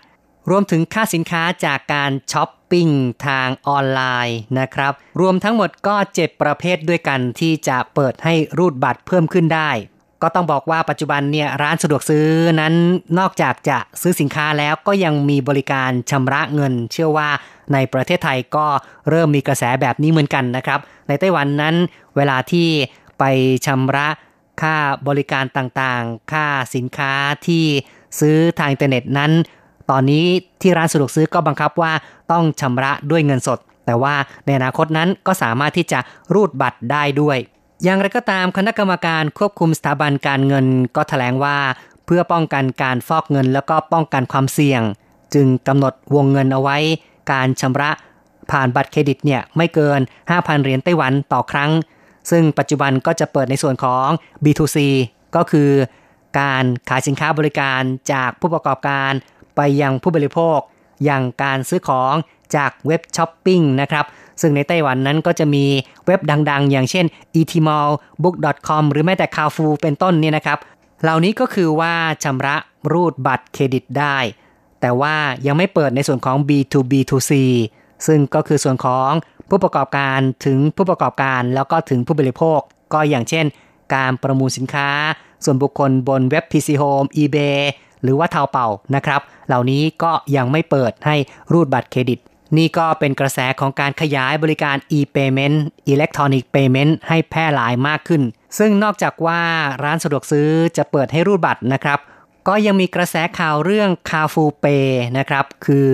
[0.50, 2.88] รวมถึงค่าสินค้าจากการช้อปปิ้ง
[3.26, 9.70] ทางออนไลน์นะครับ รวมทั้งหมดก็เจ็ดประเภทด้วยกันที่จะเปิดให้รูดบัตรเพิ่มขึ้นได้
[10.22, 12.26] ก็ต้องบอกว่าปัจจุบันเนี่ยร้านสะดวกซื้อ
[12.60, 12.74] นั้น
[13.18, 17.28] นอกจากจะซื้อสินค้าแล้วก็ยังมีบริการชำระเงิน เชื่อว่า
[17.72, 18.66] ในประเทศไทยก็
[19.10, 21.74] เริ่มมีกระแสแบบนี้เหมือนกันนะครับ ในไต้หวันนั้น
[22.16, 22.68] เวลาที่
[23.18, 23.24] ไป
[23.66, 24.08] ชำระ
[24.62, 24.76] ค่า
[25.08, 27.12] บริการต่างๆ ค่าสินค้า
[27.46, 27.64] ที่
[28.20, 29.32] ซื้อทางอินเทอร์เน็ตนั้น
[29.90, 30.24] ตอนนี้
[30.60, 31.92] ที่ร้านสะดวกซื้อก็บังคับว่า
[32.32, 35.98] ต้องชำระด้วยเงินสด แต่ว่าในอนาคตนั้นก็สามารถที่จะ
[36.34, 37.38] รูดบัตรได้ด้วย
[37.84, 41.58] อย่างไรก็ตามคณะกรรมการควบคุมสถาบันการเงินก็ถแถลงว่า
[42.06, 44.82] เพื่อป้องกันการฟอกเงินแล้วก็ป้องกันความเสี่ยง
[45.34, 46.76] จึงกำหนดวงเงินเอาไว้
[47.32, 47.90] การชำระ
[48.50, 51.70] ผ่านบัตรเครดิตเนี่ยไม่เกิน 5,000 เหรียญไต้หวันต่อครั้ง
[52.30, 54.08] ซึ่งปัจจุบันก็จะเปิดในส่วนของ
[54.44, 54.78] B2C
[55.36, 55.70] ก็คือ
[56.40, 59.12] การขายสินค้าบริการจากผู้ประกอบการ
[59.56, 60.58] ไปยังผู้บริโภค
[61.04, 62.14] อย่างการซื้อของ
[62.56, 64.04] จากเว็บช้อปปิ้งนะครับ
[64.40, 65.64] ซึ่งในไต้หวันนั้นก็จะมี
[66.06, 67.06] เว็บดังๆ อย่างเช่น
[67.40, 67.90] eTmall
[68.22, 70.58] book.com หรือแม้แต่ Carrefour เป็นต้นเนี่ยนะครับ
[71.02, 72.56] เหล่านี้ก็คือว่าชำระ
[72.92, 74.16] รูดบัตรเครดิตได้
[74.80, 75.14] แต่ว่า
[75.46, 77.32] ยังไม่เปิดในส่วนของ B2B2C
[78.06, 79.10] ซึ่งก็คือส่วนของ
[79.48, 82.60] ผู้ประกอบการถึงผู้ประกอบการแล้วก็ถึงผู้บริโภค
[82.92, 83.46] ก็อย่างเช่น
[83.94, 84.88] การประมูลสินค้า
[85.44, 87.58] ส่วนบุคคลบนเว็บ PC Home eBay
[88.02, 91.16] หรือว่าเทาเป่านะครับ เหล่านี้ก็ยังไม่เปิดให้
[91.52, 92.18] รูดบัตรเครดิต
[92.56, 95.56] นี่ก็เป็นกระแสของการขยายบริการ e-payment
[95.92, 98.22] electronic payment ให้แพร่หลายมากขึ้น
[98.58, 99.40] ซึ่งนอกจากว่า
[99.84, 101.98] ร้านสะดวกซื้อจะเปิดให้รูดบัตรนะครับ
[102.48, 104.86] ก็ยังมีกระแสข่าวเรื่อง c a r f u Pay
[105.18, 105.90] นะครับ คือ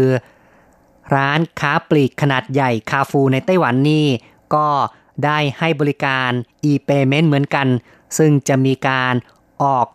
[1.15, 4.07] ร้านค้าปลีกขนาดใหญ่คาฟูในไต้หวันนี่
[4.55, 4.69] ก็
[5.25, 6.31] ได้ให้บริการ
[6.71, 7.67] e-payment เหมือนกัน
[8.19, 9.15] ซึ่งจะมีการ
[9.63, 9.87] ออก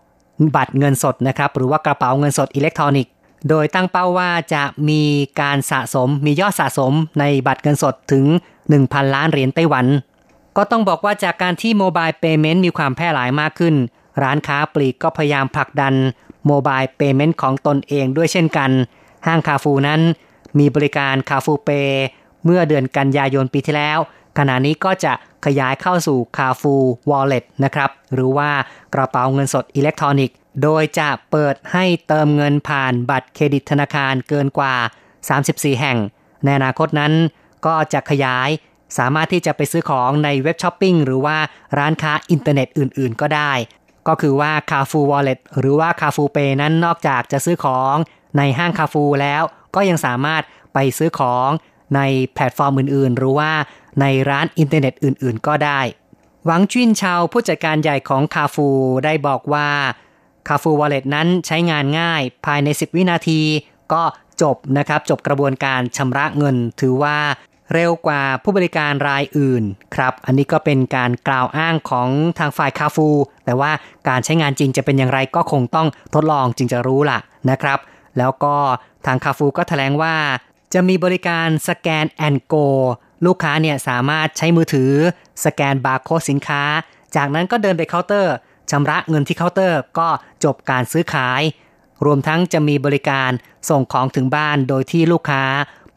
[0.56, 3.13] บัตรเงินสดนะครับ หรือว่ากระเป๋าเงินสดอิเล็กทรอนิกส์
[3.47, 5.04] โดยตั้งเป้าว่าจะมี
[5.41, 8.25] การสะสมมียอดสะสมในบัตรเงินสดถึง
[8.69, 9.86] 1,000 ล้านเหรียญไต้หวัน
[10.58, 13.75] ก็ต้องบอกว่าจากการที่ mobile payment มีความแพร่หลายมากขึ้น
[14.21, 15.93] ร้านค้าปลีกก็พยายามผลักดัน
[16.48, 18.71] mobile payment ของตนเองด้วยเช่นกัน
[19.25, 20.02] ห้างคาฟูนั้น
[20.60, 21.70] มีบริการ Carrefour Pay
[22.45, 23.99] เมื่อเดือนกันยายนปีที่แล้ว
[24.39, 25.13] ขณะนี้ก็จะ
[25.45, 28.49] ขยายเข้าสู่ Carrefour Wallet นะครับหรือว่า
[28.93, 34.75] กระเป๋าเงินสดอิเล็กทรอนิกส์ โดยจะเปิดให้เติมเงินผ่านบัตรเครดิตธนาคารเกินกว่า
[35.30, 35.97] 34 แห่ง
[36.43, 37.13] ในอนาคตนั้น
[37.65, 38.49] ก็จะขยาย
[38.97, 41.38] สามารถที่จะไปซื้อของในเว็บช้อปปิ้งหรือว่า
[41.78, 43.52] ร้านค้าอินเทอร์เน็ตอื่น ๆ ก็ได้
[44.08, 47.95] ก็คือว่า Carrefour Wallet หรือว่า Carrefour Pay นั้นนอกจากจะซื้อของ
[48.38, 49.43] ในห้าง Carrefour แล้ว
[49.75, 51.49] ก็ยังสามารถไปซื้อของ
[51.95, 52.02] ใน
[52.34, 53.52] แพลตฟอร์มอื่นๆ หรือว่า
[54.02, 55.80] ในร้านอินเทอร์เน็ตอื่นๆ ก็ได้
[56.45, 58.67] หวังจุนชาวผู้จัดการใหญ่ของคาฟู
[59.06, 59.69] ได้บอกว่า
[60.48, 63.41] Carrefour Wallet นั้นใช้งานง่ายภายใน 10 วินาที
[63.93, 64.04] ก็
[64.41, 67.17] จบนะครับจบกระบวนการชำระเงิน ถือว่า
[67.73, 69.63] เร็วกว่าผู้บริการรายอื่น
[69.95, 73.08] ครับ อันนี้ก็เป็นการกล่าวอ้างของทางฝ่ายคาฟู
[73.45, 73.71] แต่ว่า
[74.10, 77.80] การใช้งานจริงจะเป็นอย่างไรก็คงต้องทดลองจึงจะรู้ล่ะนะครับ
[78.17, 78.56] แล้วก็
[79.06, 80.15] ทางคาฟูก็แถลงว่า
[80.74, 82.56] จะมีบริการ Scan and Go
[83.26, 84.92] ลูกค้าเนี่ยสามารถใช้มือถือ
[85.46, 86.64] สแกนบาร์โค้ดสินค้า
[87.16, 88.36] จากนั้นก็เดินไปเคาน์เตอร์
[88.72, 90.08] ชำระเงินที่เคาน์เตอร์ ก็
[90.44, 91.42] จบการซื้อขาย
[92.06, 93.32] รวมทั้งจะมีบริการ
[93.70, 95.44] ส่งของถึงบ้านโดยที่ลูกค้า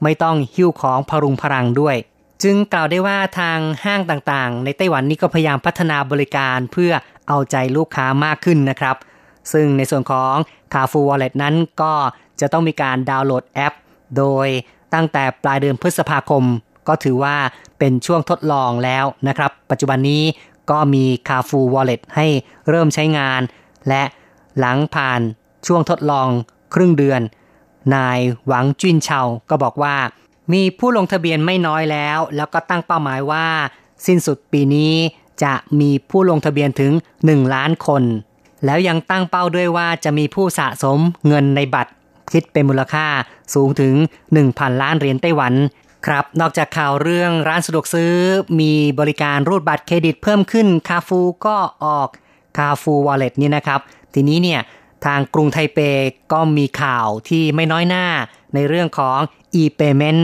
[0.02, 1.96] ไม่ต้องหิ้วของพะรุงพะรังด้วย
[2.42, 6.92] จึงกล่าวได้ว่าทางห้างต่างๆ ในไต้หวันนี้ก็พยายามพัฒนาบริการเพื่อ
[7.28, 8.96] เอาใจลูกค้ามากขึ้นนะครับ
[9.52, 10.34] ซึ่งในส่วนของ
[10.72, 11.92] Carrefour Wallet นั้นก็
[12.40, 13.74] จะต้องมีการดาวน์โหลดแอป
[14.16, 14.48] โดย
[14.94, 16.44] ตั้งแต่ปลายเดือนพฤษภาคม
[16.88, 17.36] ก็ถือว่า
[17.78, 20.22] เป็นช่วงทดลองแล้วนะครับ ปัจจุบันนี้
[20.70, 22.26] ก็มี Carrefour Wallet ให้
[22.68, 23.40] เริ่มใช้งาน
[23.88, 24.02] และ
[24.58, 25.20] หลังผ่าน
[25.66, 26.28] ช่วงทดลอง
[26.74, 27.20] ครึ่งเดือน
[27.94, 29.20] นายหวังจุนเชา
[29.50, 29.96] ก็บอกว่า
[30.52, 33.46] มีผู้ลงทะเบียนไม่น้อยแล้ว แล้วก็ตั้งเป้าหมายว่า
[34.06, 34.94] สิ้นสุดปีนี้
[35.44, 36.92] จะมีผู้ลงทะเบียนถึง
[37.24, 38.02] 1 ล้านคน
[38.64, 40.98] แล้วยังตั้งเป้าด้วยว่าจะมีผู้สะสม
[41.28, 41.92] เงินในบัตร
[42.32, 43.06] คิดเป็นมูลค่า
[43.54, 43.94] สูงถึง
[44.38, 45.54] 1,000 ล้านเหรียญไต้หวัน
[46.06, 48.14] ครับ นอกจากข่าวเรื่องร้านสะดวกซื้อ
[48.60, 52.08] มีบริการรูดบัตรเครดิตเพิ่มขึ้นคาฟูก็ออก
[52.56, 53.80] Carrefour Wallet นี่นะครับ
[54.14, 54.60] ทีนี้เนี่ย
[55.04, 55.78] ทางกรุงไทเป
[56.32, 58.06] ก็มีข่าวที่ไม่น้อยหน้า
[58.54, 59.18] ในเรื่องของ
[59.60, 60.22] e-payment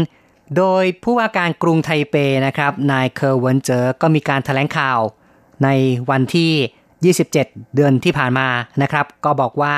[0.56, 2.16] โดยผู้ว่าการกรุงไทเป
[2.46, 5.00] นะครับ นายเคอเหวินเจ๋อก็มีการแถลงข่าว
[5.64, 5.68] ใน
[6.10, 8.48] วันที่ 27 เดือนที่ผ่านมา
[8.82, 9.74] นะครับ ก็บอกว่า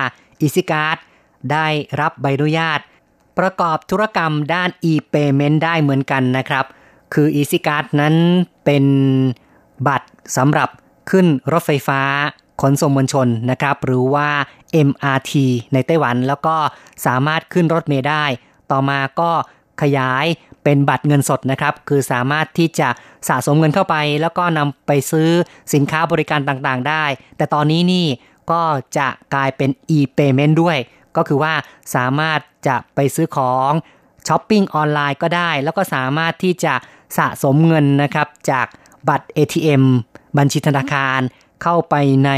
[0.46, 0.98] e c a r d
[1.52, 1.66] ได้
[2.00, 2.80] รับใบอนุญาต
[3.38, 6.64] ประกอบธุรกรรมด้าน e-payment ได้เหมือนกันนะครับ
[7.14, 8.14] คือ e c a r d นั้น
[8.64, 8.84] เป็น
[9.86, 10.68] บัตรสำหรับ
[11.10, 12.00] ขึ้นรถไฟฟ้า
[12.60, 14.28] ขนส่งมวลชนนะครับ หรือว่า
[14.88, 15.32] MRT
[15.72, 16.56] ในไต้หวันแล้วก็
[17.06, 18.24] สามารถขึ้นรถเมล์ได้
[18.70, 19.30] ต่อมาก็
[19.82, 20.26] ขยาย
[20.64, 22.88] เป็นบัตรเงินสดนะครับ คือสามารถที่จะ
[23.28, 25.28] สะสมเงินเข้าไป แล้วก็นำไปซื้อ
[25.74, 27.04] สินค้าบริการต่างๆได้
[27.36, 28.06] แต่ตอนนี้นี่
[28.50, 28.62] ก็
[28.98, 30.76] จะกลายเป็น e-payment ด้วย
[31.16, 31.54] ก็คือว่า
[31.94, 33.72] สามารถจะไปซื้อของ
[34.28, 36.74] ช้อปปิ้งออนไลน์ก็ได้ แล้วก็สามารถที่จะ
[37.18, 38.66] สะสมเงินนะครับ จาก
[39.08, 39.84] บัตร ATM
[40.38, 41.20] บัญชีธนาคาร
[41.62, 41.94] เข้าไป
[42.24, 42.30] ใน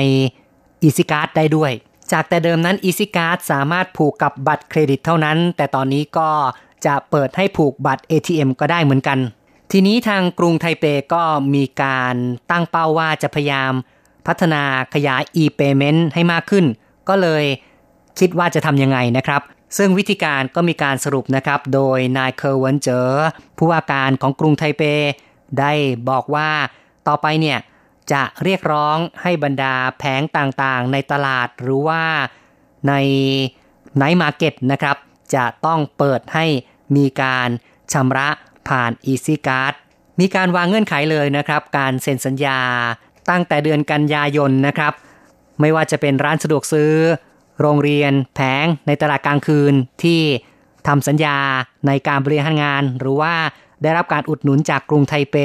[0.87, 1.73] Easy Card ได้ด้วย
[2.13, 6.31] จากแต่เดิมนั้น Easy Card สามารถผูกกับบัตรเครดิตเท่านั้น แต่ตอนนี้ก็
[6.87, 9.19] จะเปิดให้ผูกบัตร ATM ก็ได้เหมือนกัน
[9.71, 11.23] ทีนี้ทางกรุงไทเปก็
[11.55, 12.15] มีการ
[12.51, 13.73] ตั้งเป้าว่าจะพยายาม
[14.27, 14.63] พัฒนา
[14.95, 16.65] ขยาย e-payment ให้มากขึ้น
[17.09, 17.45] ก็เลย
[18.19, 19.43] คิดว่าจะทำยังไงนะครับ
[19.77, 23.27] ซึ่งวิธีการก็มีการสรุปนะครับ โดยนายเคอเหวินเจ๋อ
[23.59, 24.83] ผู้ว่าการของกรุงไทเป
[25.59, 25.73] ได้
[26.09, 26.51] บอกว่า
[27.09, 27.59] ต่อไปเนี่ย
[28.13, 32.03] จะเรียกร้องให้บรรดาแผงต่างๆ ในตลาดหรือว่า
[32.89, 32.93] ใน
[33.97, 34.97] night market นะครับ
[35.35, 36.47] จะต้องเปิดให้
[36.97, 37.49] มีการ
[37.93, 38.29] ชำระ
[38.69, 39.75] ผ่าน Easy Card
[40.21, 42.61] มีการวางเงื่อนไขเลยนะครับ การเซ็นสัญญา
[43.31, 44.93] ตั้งแต่เดือนกันยายนนะครับ
[45.61, 46.93] ไม่ว่าจะเป็นร้านสะดวกซื้อ
[47.61, 50.21] โรงเรียนแผงในตลาดกลางคืนที่
[50.87, 51.39] ทำสัญญา
[51.87, 53.35] ในการบริหารงาน หรือว่า
[53.83, 55.37] ได้รับการอุดหนุนจากกรุงไทเป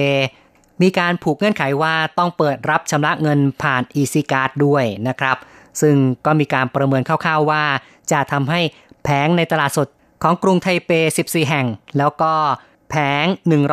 [0.82, 5.38] มีการผูกเงื่อนไขว่าต้องเปิดรับชำระเงินผ่าน Easy Card ด้วยนะครับ
[5.82, 7.64] ซึ่งก็มีการประเมินคร่าวๆว่า
[8.12, 8.60] จะทำให้
[9.04, 9.88] แผงในตลาดสด
[10.24, 10.92] ของกรุงไทเป
[11.24, 11.68] 14 แห่ง
[11.98, 12.34] แล้วก็
[12.90, 13.26] แผง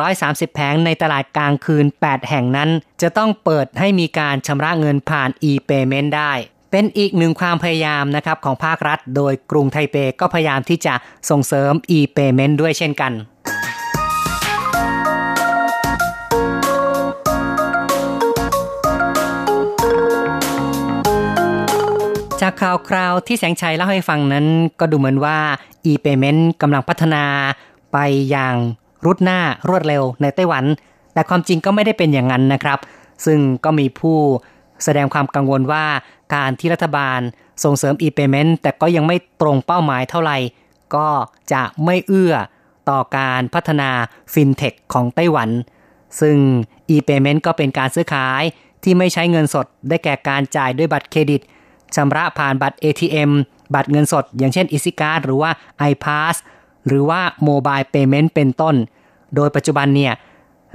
[0.05, 2.69] 130 แผงในตลาดกลางคืน 8 แห่งนั้น
[3.01, 6.33] จะต้องเปิดให้มีการชำระเงินผ่าน e-payment ได้
[6.77, 10.93] เป็นอีกหนึ่งความพยายามนะครับของภาครัฐ โดยกรุงไทเปก็พยายามที่จะ
[11.29, 13.11] ส่งเสริม e-payment ด้วยเช่นกัน
[22.41, 24.45] จากข่าวคราวที่แสงชัยเล่าให้ฟังนั้น
[24.79, 25.37] ก็ดูเหมือนว่า
[25.91, 27.23] e-payment กำลังพัฒนา
[27.93, 27.97] ไป
[28.29, 28.55] อย่าง
[29.05, 30.63] รุดหน้ารวดเร็วในไต้หวัน
[31.13, 32.79] แต่ความจริงก็ไม่ได้เป็นอย่างนั้นนะครับ
[33.25, 34.17] ซึ่งก็มีผู้
[34.83, 35.85] แสดงความกังวลว่า
[36.35, 37.19] การที่รัฐบาล
[37.63, 40.37] ส่งเสริม e-payment แต่ก็ยังไม่ตรงเป้าหมายเท่าไหร่
[40.95, 41.09] ก็
[41.53, 42.33] จะไม่เอื้อ
[42.89, 43.89] ต่อการพัฒนา
[44.33, 45.49] ฟินเทคของไต้หวัน
[46.21, 46.37] ซึ่ง
[46.95, 48.43] e-payment ก็เป็นการซื้อขาย
[48.83, 51.41] ที่ไม่ใช้เงินสดได้แก่การจ่ายด้วยบัตรเครดิต
[51.95, 53.31] ชำระผ่านบัตร ATM
[53.75, 55.51] บัตรเงินสด อย่างเช่น EasyCard หรือว่า
[55.91, 56.35] iPass
[56.87, 58.75] หรือว่า Mobile Payment เป็นต้น
[59.35, 60.13] โดยปัจจุบันเนี่ย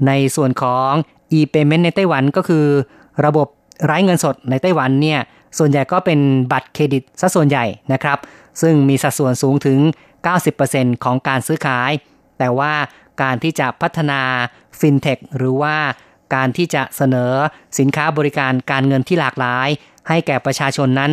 [0.06, 0.90] ในส่วนของ
[1.38, 2.66] e-payment ในไต้หวันก็คือ
[3.24, 3.48] ระบบ
[3.84, 5.20] ไร้เงินสดในไต้หวันเนี่ย
[5.58, 6.20] ส่วนใหญ่ก็เป็น
[6.52, 8.18] บัตรเครดิตซะส่วนใหญ่นะครับ
[8.62, 9.78] ซึ่งมีสัดส่วนสูงถึง
[10.42, 11.90] 90%ของการซื้อขาย
[12.38, 12.72] แต่ว่า
[13.22, 14.20] การที่จะพัฒนา
[14.78, 15.76] ฟินเทคหรือว่า
[16.34, 17.32] การที่จะเสนอ
[17.78, 19.68] สินค้าบริการการเงินที่หลากหลาย
[20.08, 21.12] ให้แก่ประชาชนนั้น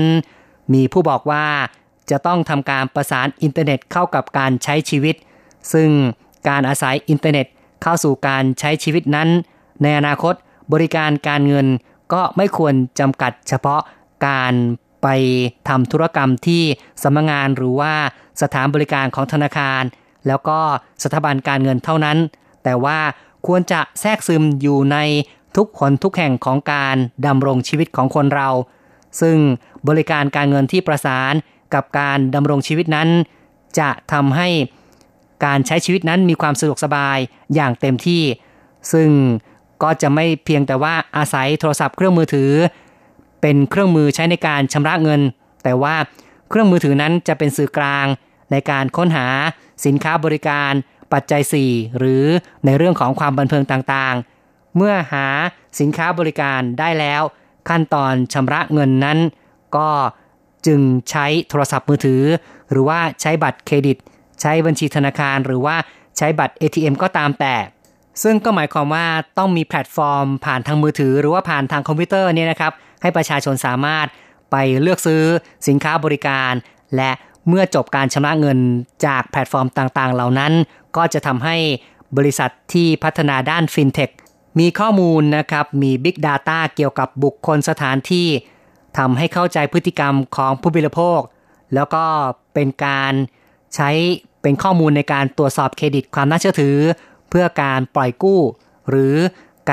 [0.73, 1.45] มีผู้บอกว่า
[2.11, 5.15] จะต้องทำการประสานอินเทอร์เน็ตเข้ากับการใช้ชีวิต
[5.73, 5.89] ซึ่ง
[6.49, 7.47] การอาศัยอินเทอร์เน็ต
[7.83, 9.29] เข้าสู่การใช้ชีวิตนั้น
[9.83, 10.33] ในอนาคต
[10.73, 11.67] บริการการเงิน
[12.13, 13.81] ก็ไม่ควรจำกัดเฉพาะ
[14.27, 14.53] การ
[15.03, 15.07] ไป
[15.69, 16.63] ทำธุรกรรมที่
[17.03, 17.93] สำนักงานหรือว่า
[18.41, 19.83] สถานบริการของธนาคาร
[20.27, 20.59] แล้วก็
[21.03, 22.17] สถาบันการเงินเท่านั้น
[22.63, 22.99] แต่ว่า
[23.47, 24.97] ควรจะแทรกซึมอยู่ใน
[25.57, 26.95] ทุกคนทุกแห่งของการ
[27.27, 28.49] ดำรงชีวิตของคนเรา
[29.21, 29.37] ซึ่ง
[29.87, 31.33] บริการการเงินที่ประสาน
[31.73, 33.09] กับการดำรงชีวิตนั้น
[33.79, 34.47] จะทำให้
[35.45, 37.17] การใช้ชีวิตนั้นมีความสะดวกสบาย
[37.55, 38.23] อย่างเต็มที่
[38.91, 39.09] ซึ่ง
[39.83, 42.51] ก็จะไม่เพียงแต่ว่าอาศัยโทรศัพท์เครื่องมือถือ
[43.41, 45.21] เป็นเครื่องมือใช้ในการชำระเงิน
[45.63, 45.95] แต่ว่า
[46.49, 48.05] เครื่องมือถือนั้นจะเป็นสื่อกลาง
[48.51, 49.27] ในการค้นหา
[49.85, 50.71] สินค้าบริการ
[51.13, 52.25] ปัจจัย 4 หรือ
[52.65, 55.27] ในเรื่องของความบันเทิงต่างๆ เมื่อหา
[55.79, 57.21] สินค้าบริการได้แล้ว
[57.69, 59.19] ขั้นตอนชำระเงินนั้น
[59.77, 59.89] ก็
[60.67, 62.23] จึงใช้โทรศัพท์มือถือ
[62.71, 63.97] หรือว่าใช้บัตรเครดิต
[64.41, 65.75] ใช้บัญชีธนาคารหรือว่า
[66.17, 67.55] ใช้บัตร ATM ก็ตามแต่
[68.23, 69.05] ซึ่งก็หมายความว่า
[69.37, 74.07] ต้องมีแพลตฟอร์ม ผ่านทางมือถือ หรือว่าผ่านทางคอมพิวเตอร์เนี่ยนะครับ ให้ประชาชนสามารถ
[74.51, 75.23] ไปเลือกซื้อ
[75.67, 76.51] สินค้าบริการ
[76.95, 77.11] และ
[77.47, 78.59] เมื่อจบการชำระเงิน
[79.05, 80.53] จากแพลตฟอร์มต่างๆ เหล่านั้น
[80.97, 81.55] ก็จะทำให้
[82.17, 84.09] บริษัทที่พัฒนาด้านฟินเทค
[84.59, 88.27] มีข้อมูลนะครับ มี Big Data เกี่ยวกับบุคคลสถานที่
[88.97, 91.19] ทำให้เข้าใจพฤติกรรมของผู้บริโภค
[91.75, 92.03] แล้วก็
[92.53, 93.13] เป็นการ
[93.75, 93.89] ใช้
[94.41, 96.77] เป็นข้อมูลในการตรวจสอบเครดิตความน่าเชื่อถือ
[97.29, 98.41] เพื่อการปล่อยกู้
[98.89, 99.15] หรือ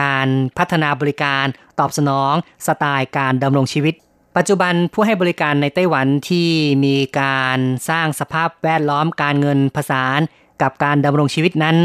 [0.01, 1.45] การพัฒนาบริการ
[1.79, 2.35] ตอบสนอง
[2.67, 3.95] สไตล์การดำรงชีวิต
[4.37, 6.49] ปัจจุบันผู้ให้บริการในไต้หวันที่
[6.85, 10.21] มีการสร้างสภาพแวดล้อมการเงินผสาน
[10.63, 11.77] กับการดำรงชีวิตนั้น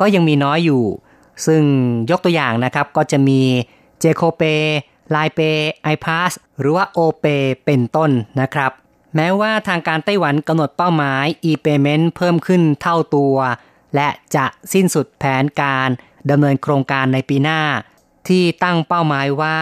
[0.00, 0.84] ก็ยังมีน้อยอยู่
[1.46, 1.62] ซึ่ง
[2.10, 3.40] ยกตัวอย่างนะครับก็จะมี
[4.00, 4.42] เจโคเป
[5.10, 5.40] ไลเป
[5.82, 7.26] ไอพาสหรือว่าโอเป
[7.64, 8.72] เป็นต้นนะครับ
[9.16, 13.36] แม้ว่าทางการไต้หวันกำหนดเป้าหมาย e-payment เพิ่มขึ้นเท่าตัว
[13.94, 15.88] และจะสิ้นสุดแผนการ
[16.30, 17.60] ดำเนินโครงการในปีหน้า
[18.28, 19.58] ที่ตั้งเป้าหมายว่า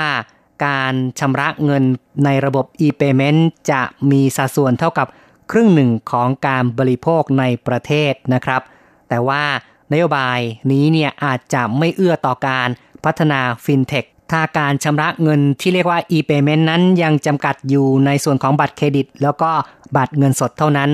[0.67, 1.85] การชำระเงิน
[2.25, 3.41] ในระบบ e-payment
[3.71, 5.07] จะมีสัดส่วนเท่ากับ
[5.51, 8.63] ครึ่งหนึ่งของการบริโภคในประเทศนะครับ
[9.09, 9.45] แต่ว่า
[9.93, 10.39] นโยบาย
[10.71, 12.69] นี้เนี่ยอาจจะไม่เอื้อต่อการ
[13.05, 19.51] พัฒนาฟินเทคถ้าการชำระเงินที่เรียกว่า e-payment นั้นยังจำกัดอยู่ในส่วนของบัตรเครดิต แล้วก็
[19.97, 20.91] บัตรเงินสดเท่านั้น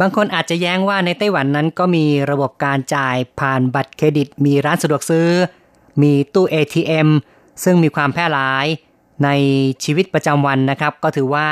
[0.00, 5.28] บางคนอาจจะแย้งว่าในไต้หวันนั้นก็มีระบบการจ่ายผ่านบัตรเครดิต มีร้านสะดวกซื้อ
[6.02, 7.08] มีตู้ ATM
[7.64, 8.66] ซึ่งมีความแพร่หลาย
[9.24, 9.28] ใน
[9.84, 11.48] ชีวิตประจำวันนะครับ ก็ถือว่า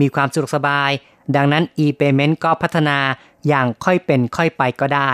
[0.00, 0.90] มีความสะดวกสบาย
[1.36, 2.98] ดังนั้น e-payment ก็พัฒนา
[3.48, 5.10] อย่างค่อยเป็นค่อยไปก็ได้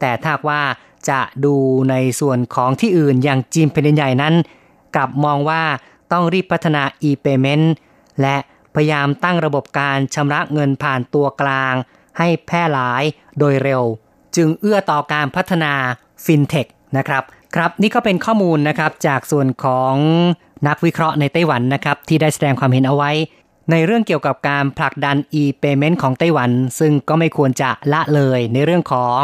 [0.00, 0.62] แต่ถ้าว่า
[1.10, 1.56] จะดู
[1.90, 4.34] ในส่วนของที่อื่นอย่างจีนแผ่นใหญ่นั้น
[4.96, 5.62] กลับมองว่า
[6.12, 7.66] ต้องรีบพัฒนา e-payment
[8.20, 8.36] และ
[8.74, 11.74] พยายามตั้งระบบการชำระเงินผ่านตัวกลาง
[12.18, 13.02] ให้แพร่หลาย
[13.38, 13.82] โดยเร็ว
[14.36, 15.72] จึงเอื้อต่อการพัฒนา
[16.24, 17.22] ฟินเทคนะครับ
[17.54, 19.94] ครับนี่ก็เป็นข้อมูลนะครับจากส่วนของ
[20.68, 23.10] นักวิเคราะห์ในไต้หวันนะครับที่ได้แสดงความเห็นเอาไว้
[23.70, 26.50] ในเรื่องเกี่ยวกับการผลักดัน e-payment ของไต้หวัน
[26.80, 29.20] ซึ่งก็ไม่ควรจะละเลยในเรื่องของ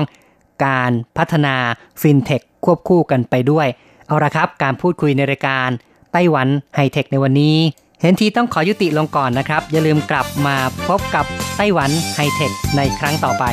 [0.67, 1.57] การพัฒนา
[2.01, 3.67] ฟินเทคควบคู่กันไปด้วย
[4.07, 5.69] เอาละครับ การพูดคุยในรายการ
[6.13, 7.57] ไต้หวันไฮเทคในวันนี้
[8.03, 11.25] เห็นทีต้องขอยุติลงก่อนนะครับ อย่าลืมกลับมาพบกับ
[11.57, 13.45] ไต้หวันไฮเทคในครั้งต่อไป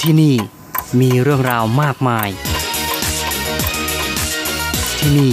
[0.00, 0.34] ที่นี่
[1.00, 2.28] มีเรื่องราวมากมาย
[4.98, 5.32] ที่นี่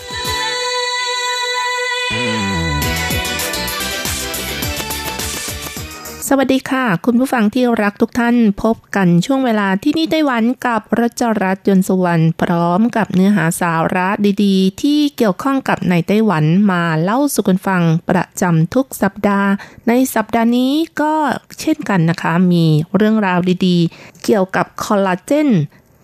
[6.33, 14.07] สวัสดีค่ะ คุณผู้ฟังที่รักทุกท่านพบกันช่วงเวลาที่นี่ไต้หวันกับรัชรัตน์ยนสุวรรณพร้อมกับเนื้อหาสาระ
[14.43, 19.49] ดีๆ ที่เกี่ยวข้องกับในไต้หวันมาเล่าสู่กันฟังประจำทุกสัปดาห์
[19.87, 21.13] ในสัปดาห์นี้ก็
[21.59, 22.65] เช่นกันนะคะ มี
[22.95, 25.49] เรื่องราวดีๆ เกี่ยวกับคอลลาเจน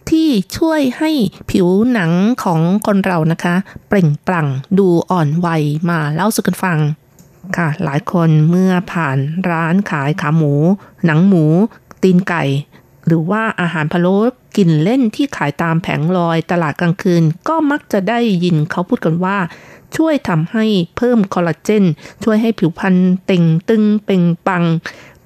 [0.09, 1.11] ที่ช่วยให้
[1.51, 2.11] ผิวหนัง
[2.43, 3.55] ของคนเรานะคะ
[3.87, 6.79] เปล่งปลั่งดูอ่อนวัยมาเล่าสู่กันฟัง
[7.55, 9.17] ค่ะ หลายคนเมื่อผ่าน
[9.49, 10.53] ร้านขายขาหมู
[11.05, 11.45] หนังหมู
[12.03, 12.43] ตีนไก่
[13.07, 14.17] หรือว่าอาหารพะโล้
[14.57, 19.37] กินเล่นที่ขายตามแผงลอยตลาดกลางคืน ก็มักจะได้ยินเขาพูดกันว่า
[19.95, 20.65] ช่วยทำให้
[20.97, 21.83] เพิ่มคอลลาเจน
[22.23, 24.63] ช่วยให้ผิวพรรณเต่งตึงเป่งปัง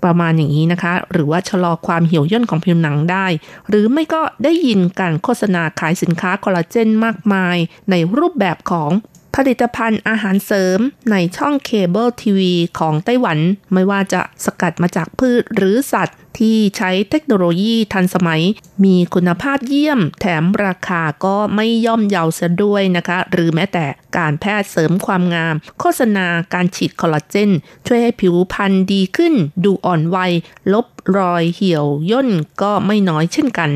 [0.03, 3.25] ประมาณอย่างนี้นะคะ หรือว่าชะลอความเหี่ยวย่นของผิวหนังได้
[3.69, 7.57] หรือไม่ก็ได้ยินการโฆษณาขายสินค้าคอลลาเจนมากมาย
[7.89, 8.91] ในรูปแบบของ
[9.36, 10.80] ผลิตภัณฑ์อาหารเสริม
[11.12, 13.39] ในช่องเคเบิลทีวีของไต้หวัน
[13.74, 18.41] ไม่ว่าจะสกัดมาจากพืชหรือสัตว์ ที่ใช้เทคโนโลยีทันสมัย
[18.84, 23.86] มีคุณภาพเยี่ยม แถมราคาก็ไม่ย่อมเยาเสียด้วยนะคะ หรือแม้แต่
[24.17, 27.52] การแพทย์เสริมความงาม โฆษณาการฉีดคอลลาเจน
[27.88, 30.32] ช่วยให้ผิวพรรณดีขึ้น ดูอ่อนวัย
[30.74, 32.30] ลบรอยเหี่ยวย่น
[32.62, 33.70] ก็ไม่น้อยเช่นกัน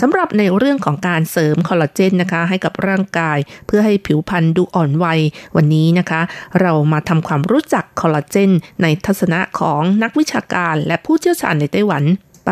[0.00, 5.20] สำหรับในเรื่องของการเสริมคอลลาเจนนะคะ ให้กับร่างกายเพื่อให้ผิวพรรณดูอ่อนวัย
[5.56, 6.20] วันนี้นะคะ
[6.60, 8.50] เรามาทำความรู้จักคอลลาเจน
[8.82, 12.04] ในทัศนะของนักวิชาการและผู้เชี่ยวชาญในไต้หวัน
[12.46, 12.50] ไป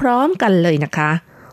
[0.00, 1.10] พร้อมๆกันเลยนะคะ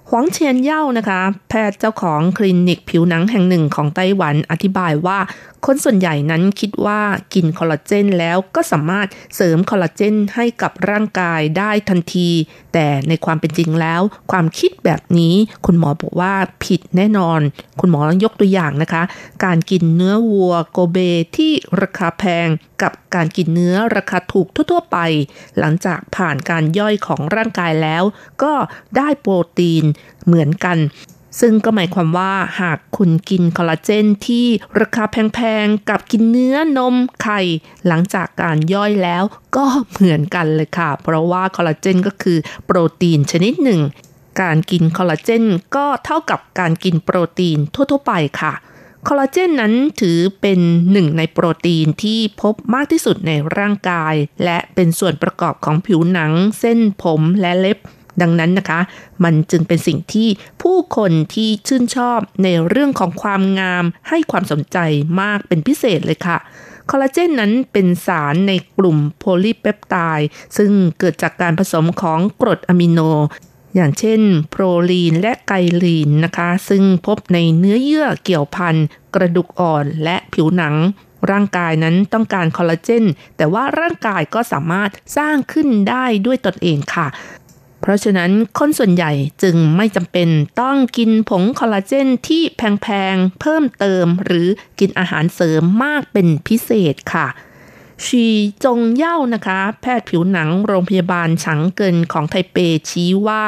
[0.10, 5.20] หวังเชียนเย่านะคะ แพทย์เจ้าของคลินิกผิวหนังแห่งหนึ่งของไต้หวันอธิบายว่า
[5.66, 7.02] คนส่วนใหญ่นั้นคิดว่า
[7.34, 12.30] กินคอลลาเจนแล้วก็สามารถเสริมคอลลาเจนให้กับร่างกายได้ทันที
[12.74, 16.34] แต่ในความเป็นจริงแล้ว ความคิดแบบนี้คุณหมอบอกว่า
[16.66, 17.40] ผิดแน่นอน
[17.80, 19.04] คุณหมอยกตัวอย่างนะคะ
[19.46, 20.98] การกินเนื้อวัวโกเบ
[21.38, 22.48] ที่ราคาแพง
[22.82, 24.98] กับการกินเนื้อราคาถูกทั่วๆไป
[25.60, 28.04] หลังจากผ่านการย่อยของร่างกายแล้ว
[28.44, 28.54] ก็
[28.98, 29.84] ได้โปรตีน
[30.26, 30.78] เหมือนกัน
[31.40, 34.46] ซึ่งก็หมายความว่าหากคุณกินคอลลาเจนที่
[34.80, 37.42] ราคาแพงๆ กับกินเนื้อนมไข่
[37.88, 39.24] หลังจากการย่อยแล้ว
[39.56, 43.82] ก็เหมือนกันเลยค่ะ เพราะว่าคอลลาเจนก็คือโปรตีนชนิดหนึ่ง
[44.42, 45.44] การกินคอลลาเจน
[45.76, 48.54] ก็เท่ากับการกินโปรตีนทั่วๆไปค่ะ
[49.08, 50.60] คอลลาเจนนั้นถือเป็น
[50.92, 57.78] หนึ่งในโปรตีนที่พบมากที่สุดในร่างกาย และเป็นส่วนประกอบของผิวหนัง เส้นผมและเล็บ
[58.22, 58.80] ดังนั้นนะคะ
[59.24, 60.30] มันจึงเป็นสิ่งที่
[60.62, 64.78] ผู้คนที่ชื่นชอบในเรื่องของความงามให้ความสนใจ
[65.22, 66.38] มากเป็นพิเศษเลยค่ะ
[66.90, 73.00] คอลลาเจนนั้นเป็นสารในกลุ่มโพลีเปปไทด์ซึ่งเกิดจากการผสมของกรดอะมิโน
[73.76, 75.54] อย่างเช่น โปรลีนและไก
[75.84, 78.76] ลีนนะคะ ซึ่งพบในเนื้อเยื่อเกี่ยวพัน
[79.16, 80.76] กระดูกอ่อนและผิวหนัง
[81.32, 83.06] ร่างกายนั้นต้องการคอลลาเจน
[83.38, 87.08] แต่ว่าร่างกายก็สามารถสร้างขึ้นได้ด้วยตนเองค่ะ
[87.90, 89.12] ราะฉะนั้นคนส่วนใหญ่
[89.44, 90.30] จึงไม่จำเป็น
[90.62, 94.48] ต้องกินผงคอลลาเจนที่แพงๆ เพิ่มเติมหรือ
[94.80, 97.28] กินอาหารเสริมมากเป็นพิเศษค่ะ
[98.06, 98.26] ชี
[98.64, 102.58] จงเย่านะคะ แพทย์ผิวหนังโรงพยาบาลฉังเกินของไทเป
[102.90, 103.44] ชี้ว่า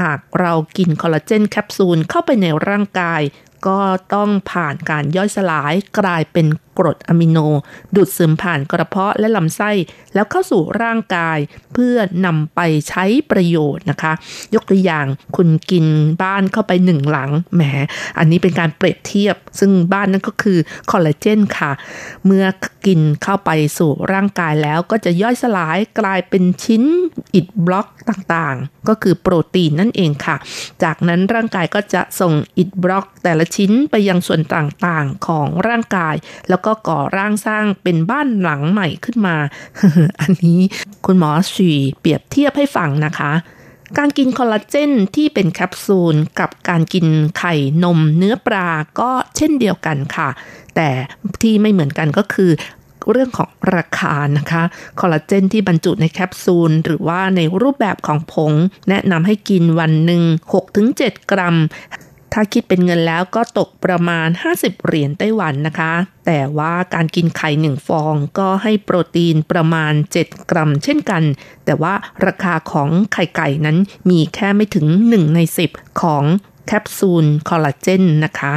[0.00, 3.22] หากเรากินคอลลาเจนแคปซูลเข้าไปในร่างกาย
[3.66, 3.80] ก็
[4.14, 6.46] ต้องผ่านการย่อยสลายกลายเป็น
[6.78, 7.38] กรดอะมิโน
[7.94, 9.70] ดูดซึมผ่านกระเพาะและลำไส้
[10.14, 11.38] แล้วเข้าสู่ร่างกาย
[11.72, 14.12] เพื่อนำไปใช้ประโยชน์นะคะ
[14.54, 15.06] ยกตัวอย่าง
[15.36, 15.86] คุณกิน
[16.22, 17.62] บ้านเข้าไปหนึ่งหลังแหม
[18.18, 20.58] อันนี้เป็นการเปรียบเทียบ ซึ่งบ้านนั่นก็คือ
[20.90, 21.70] คอลลาเจนค่ะ
[22.26, 22.44] เมื่อ
[22.86, 26.82] กินเข้าไปสู่ร่างกายแล้วก็จะย่อยสลายกลายเป็นชิ้น
[27.34, 30.36] อิดบล็อกต่างๆ ก็คือโปรตีนนั่นเองค่ะ
[30.82, 36.14] จากนั้นร่างกายก็จะส่งอิดบล็อก แต่ละชิ้นไปยังส่วนต่างๆของร่างกาย
[36.48, 39.36] แล้วก็ก่อร่างสร้างเป็นบ้านหลังใหม่ขึ้นมา
[40.20, 40.60] อันนี้
[41.06, 43.32] คุณหมอสีเปรียบเทียบให้ฟังนะคะ
[43.98, 47.06] การกินคอลลาเจนที่เป็นแคปซูลกับการกิน
[47.38, 47.54] ไข่
[47.84, 48.68] นมเนื้อปลา
[49.00, 50.28] ก็เช่นเดียวกันค่ะ
[50.76, 50.88] แต่
[51.42, 52.50] ที่ไม่เหมือนกันก็คือ
[53.10, 54.62] เรื่องของราคานะคะ
[55.00, 58.52] คอลลาเจนที่บรรจุในแคปซูล หรือว่าในรูปแบบของผง
[58.88, 60.22] แนะนำให้กินวันหนึ่ง
[60.76, 61.56] 6-7 กรัม
[62.32, 65.92] ถ้าคิดเป็นเงินแล้วก็ตกประมาณ 50 เหรียญไต้หวันนะคะ
[66.26, 71.22] แต่ว่าการกินไข่หนึ่งฟองก็ให้โปรตีนประมาณ 7 กรัมเช่นกัน
[71.64, 71.94] แต่ว่า
[72.26, 73.76] ราคาของไข่ไก่นั้น
[74.10, 76.24] มีแค่ไม่ถึง 1 ใน 10 ของ
[76.66, 78.54] แคปซูลคอลลาเจนนะคะ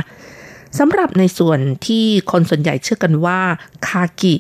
[0.77, 3.39] สำหรับในส่วนที่คนส่วนใหญ่เชื่อกันว่า
[3.87, 4.35] คากิ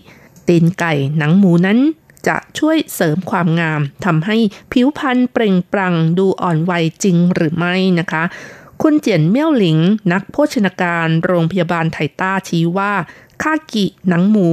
[0.47, 1.79] ตีนไก่หนังหมูนั้น
[2.27, 4.37] จะช่วยเสริมความงามทำให้
[4.71, 8.23] ผิวพรรณเปล่งปลั่งดูอ่อนวัยจริงหรือไม่นะคะ
[8.81, 9.79] คุณเจียนเมี่ยวหลิง
[10.11, 12.93] นักโภชนาการโรงพยาบาลไทต้าชี้ว่า
[13.43, 14.49] คากิหนังหมู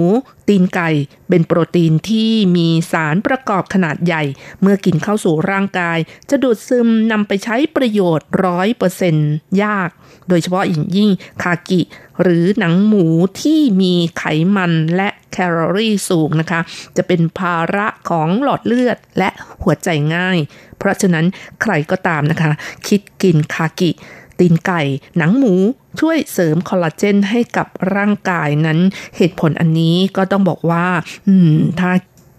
[0.49, 0.91] ตีนไก่
[1.29, 4.23] เป็นโปรตีนที่มีสารประกอบขนาดใหญ่
[4.61, 5.99] เมื่อกินเข้าสู่ร่างกาย
[6.31, 9.31] จะดูดซึมนำไปใช้ประโยชน์ร้อยเปอร์เซนต์
[9.63, 9.91] ยาก
[10.29, 11.11] โดยเฉพาะอย่างยิ่ง
[11.43, 11.81] คากิ
[12.23, 13.07] หรือหนังหมู
[13.41, 14.25] ที่มีไข
[14.57, 16.61] มันและ แคลอรี่สูงนะคะ
[16.97, 19.31] จะเป็นภาระของหลอดเลือดและ
[19.63, 20.39] หัวใจง่าย
[20.79, 21.27] เพราะฉะนั้น
[21.63, 22.53] ใครก็ตามนะคะ
[22.89, 23.91] คิดกินคากิ
[24.39, 24.83] ตีนไก่
[25.17, 25.55] หนังหมู
[26.01, 28.79] ช่วยเสริมคอลลาเจนให้กับร่างกายนั้น
[29.17, 30.87] เหตุผลอันนี้ก็ต้องบอกว่า
[31.27, 31.93] อืม ถ้า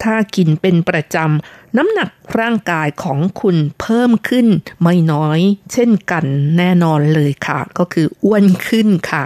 [0.03, 4.47] ถ้ากินเป็นประจำ น้ำหนักร่างกายของคุณเพิ่มขึ้น
[4.81, 5.39] ไม่น้อย
[5.73, 6.25] เช่นกัน
[6.57, 9.23] แน่นอนเลยค่ะ ก็คืออ้วนขึ้นค่ะ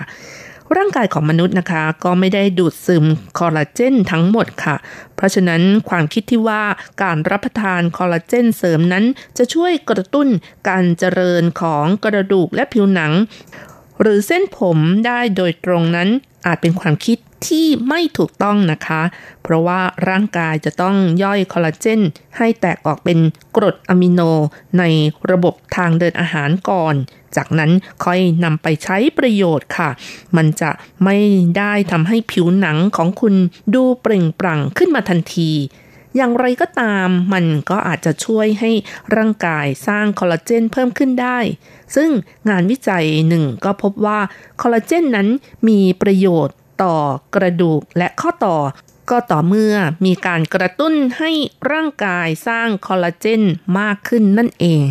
[0.76, 3.06] ร่างกายของมนุษย์นะคะ ก็ไม่ได้ดูดซึม
[3.38, 4.76] คอลลาเจนทั้งหมดค่ะ
[5.16, 6.64] เพราะฉะนั้นความคิดที่ว่า
[7.04, 9.06] การรับประทานคอลลาเจนเสริมนั้น
[9.38, 10.28] จะช่วยกระตุ้น
[10.70, 13.12] การเจริญของกระดูกและผิวหนัง
[14.02, 16.10] หรือเส้นผมได้โดยตรงนั้น
[16.46, 19.02] อาจเป็นความคิด ที่ไม่ถูกต้องนะคะ
[19.44, 22.02] เพราะว่าร่างกายจะต้องย่อยคอลลาเจน
[22.38, 23.20] ให้แตกออกเป็น
[23.56, 24.22] กรดอะมิโน
[24.80, 24.84] ใน
[25.32, 26.96] ระบบทางเดินอาหารก่อน
[27.36, 27.72] จากนั้น
[28.06, 29.90] ค่อยนำไปใช้ประโยชน์ค่ะ
[30.38, 30.72] มันจะ
[31.04, 31.18] ไม่
[31.58, 33.36] ได้ทำให้ผิวหนังของคุณ
[33.74, 35.52] ดูเปล่งปลั่งขึ้นมาทันที
[36.16, 38.72] อย่างไรก็ตามมันก็อาจจะช่วยให้
[39.16, 41.40] ร่างกายสร้างคอลลาเจนเพิ่มขึ้นได้
[41.96, 42.10] ซึ่ง
[42.50, 44.20] งานวิจัยหนึ่งก็พบว่า
[44.62, 45.28] คอลลาเจนนั้น
[45.68, 46.96] มีประโยชน์ ต่อ
[47.36, 48.58] กระดูกและข้อต่อ
[49.10, 49.76] ก็ต่อเมื่อ
[50.06, 51.32] มีการกระตุ้นให้
[51.72, 53.44] ร่างกายสร้างคอลลาเจน
[53.80, 54.88] มากขึ้นนั่นเอง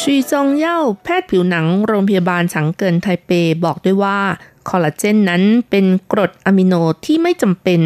[0.00, 3.30] ชีจงเย่าแพทย์ผิวหนังโรงพยาบาลสังเกินไทเป
[3.64, 4.18] บอกด้วยว่า
[4.68, 6.74] คอลลาเจนนั้นเป็นกรดอะมิโน
[7.06, 7.80] ที่ไม่จำเป็น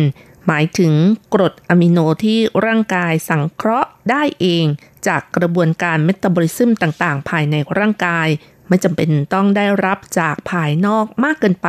[0.46, 0.92] หมายถึง
[1.34, 4.64] กรดอะมิโนที่ร่างกายสังเคราะห์ได้เอง
[5.06, 8.28] จากกระบวนการเมตาบอลิซึมต่างๆ ภายในร่างกาย
[8.68, 11.68] ไม่จำเป็นต้องได้รับจากภายนอกมากเกินไป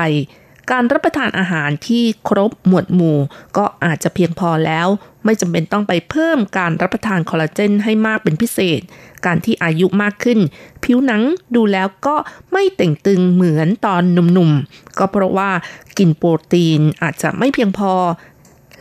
[0.71, 3.19] การรับประทานอาหารที่ครบหมวดหมู่
[3.57, 4.87] ก็อาจจะเพียงพอแล้ว
[5.25, 8.81] ไม่จำเป็นต้องไปเพิ่มการรับประทานคอลลาเจนให้มากเป็นพิเศษ
[9.25, 10.39] การที่อายุมากขึ้น
[10.83, 11.21] ผิวหนัง
[11.55, 12.15] ดูแล้วก็
[12.51, 15.51] ไม่เต่งตึงเหมือนตอนหนุ่มๆ ก็เพราะว่า
[15.97, 17.93] กินโปรตีนอาจจะไม่เพียงพอ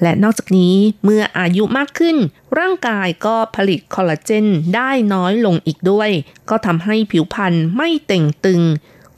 [0.02, 0.74] และนอกจากนี้
[1.04, 2.16] เมื่ออายุมากขึ้น
[2.58, 6.10] ร่างกายก็ผลิตคอลลาเจนได้น้อยลงอีกด้วย
[6.50, 8.62] ก็ทำให้ผิวพรรณไม่เต่งตึง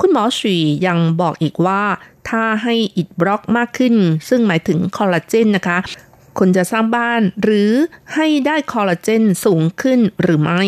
[0.01, 0.57] คุณหมอฉี
[0.87, 1.83] ยังบอกอีกว่า
[2.29, 3.95] ถ้าให้อิดบล็อกมากขึ้น
[4.29, 5.79] ซึ่งหมายถึงคอลลาเจนนะคะ
[6.39, 7.71] คุณจะสร้างบ้านหรือ
[8.15, 10.63] ให้ได้คอลลาเจนสูงขึ้นหรือไม่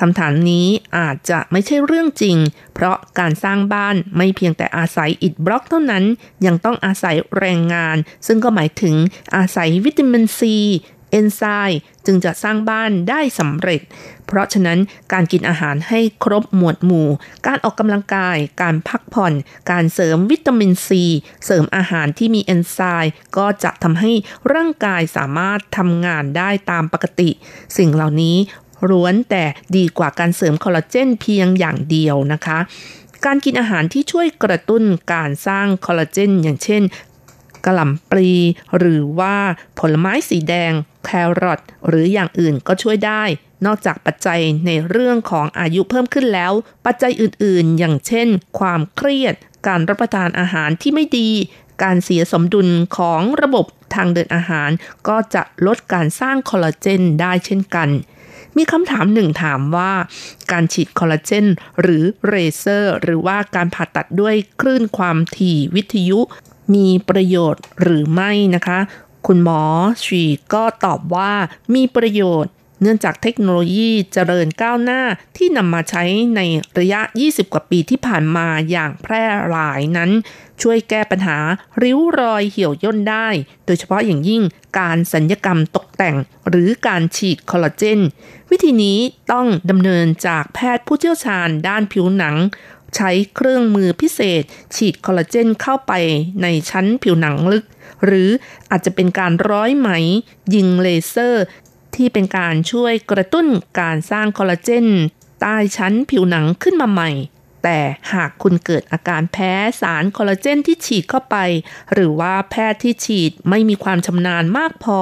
[0.00, 0.66] คำถามนี้
[0.98, 2.36] อาจจะไม่ใช่เรื่องจริง
[2.74, 6.04] เพราะการสร้างบ้านไม่เพียงแต่อาศัยอิฐบล็อกเท่านั้น
[6.46, 7.96] ยังต้องอาศัยแรงงาน
[8.26, 8.94] ซึ่งก็หมายถึง
[9.36, 10.56] อาศัยวิตามินซี
[11.12, 13.80] เอนไซม์จึงจะสร้างบ้านได้สำเร็จ
[14.26, 14.78] เพราะฉะนั้น
[15.12, 17.08] การกินอาหารให้ครบหมวดหมู่
[17.46, 19.32] การออกกำลังกาย การพักผ่อน
[19.70, 21.04] การเสริมวิตามินซี
[21.44, 24.12] เสริมอาหารที่มีเอนไซม์ก็จะทำให้
[24.54, 27.30] ร่างกายสามารถทำงานได้ตามปกติ
[27.76, 28.36] สิ่งเหล่านี้
[28.90, 29.44] ร้วนแต่
[29.76, 32.58] ดีกว่าการเสริมคอลลาเจนเพียงอย่างเดียวนะคะ
[33.26, 34.82] การกินอาหารที่ช่วยกระตุ้น
[35.14, 36.82] การสร้างคอลลาเจนอย่างเช่น
[37.64, 38.30] กระหล่ำปลี
[38.78, 39.36] หรือว่า
[39.78, 40.72] ผลไม้สีแดง
[41.04, 41.10] แค
[41.42, 43.22] รอทหรืออย่างอื่นก็ช่วยได้
[43.66, 46.52] นอกจากปัจจัยในเรื่องของอายุเพิ่มขึ้นแล้ว
[46.86, 49.34] ปัจจัยอื่นๆ อย่างเช่น ความเครียด
[49.66, 51.28] การรับประทานอาหารที่ไม่ดี
[51.82, 54.70] การเสียสมดุลของระบบทางเดินอาหาร
[55.08, 57.88] ก็จะลดการสร้างคอลลาเจนได้เช่นกัน
[58.56, 59.92] มีคำถามหนึ่งถามว่า
[60.52, 61.46] การฉีดคอลลาเจน
[61.80, 66.20] หรือเรเซอร์ หรือว่าการผ่าตัดด้วยคลื่นความถี่วิทยุ
[66.74, 68.78] มีประโยชน์หรือไม่นะคะ
[69.26, 69.62] คุณหมอ
[70.04, 70.22] ชี
[70.54, 71.32] ก็ตอบว่า
[71.74, 72.52] มีประโยชน์
[72.82, 75.02] เนื่องจากเทคโนโลยีเจริญก้าวหน้า
[75.36, 76.04] ที่นำมาใช้
[76.36, 76.40] ใน
[76.78, 80.10] ระยะ 20 กว่าปีที่ผ่านมาอย่างแพร่หลายนั้น
[80.62, 81.38] ช่วยแก้ปัญหา
[81.82, 83.28] ริ้วรอยเหี่ยวย่นได้
[83.66, 84.42] โดยเฉพาะอย่างยิ่ง
[84.78, 86.16] การสัญญกรรมตกแต่ง
[86.48, 88.00] หรือการฉีดคอลลาเจน
[88.50, 88.98] วิธีนี้
[89.32, 92.36] ต้องดำเนินจากแพทย์ผู้เชี่ยวชาญด้านผิวหนัง
[92.96, 94.42] ใช้เครื่องมือพิเศษ
[94.74, 95.92] ฉีดคอลลาเจนเข้าไป
[96.42, 97.64] ในชั้นผิวหนังลึก
[98.04, 98.28] หรือ
[98.70, 99.88] อาจจะเป็นการร้อยไหม
[100.54, 101.44] ยิงเลเซอร์
[101.94, 103.46] ที่เป็นการช่วยกระตุ้น
[103.80, 104.86] การสร้างคอลลาเจน
[105.40, 107.10] ใต้ชั้นผิวหนังขึ้นมาใหม่
[107.64, 107.78] แต่
[108.12, 111.36] หากคุณเกิดอาการแพ้สารคอลลาเจนที่ฉีดเข้าไป
[111.92, 115.00] หรือว่าแพทย์ที่ฉีดไม่มีความชำนาญมากพอ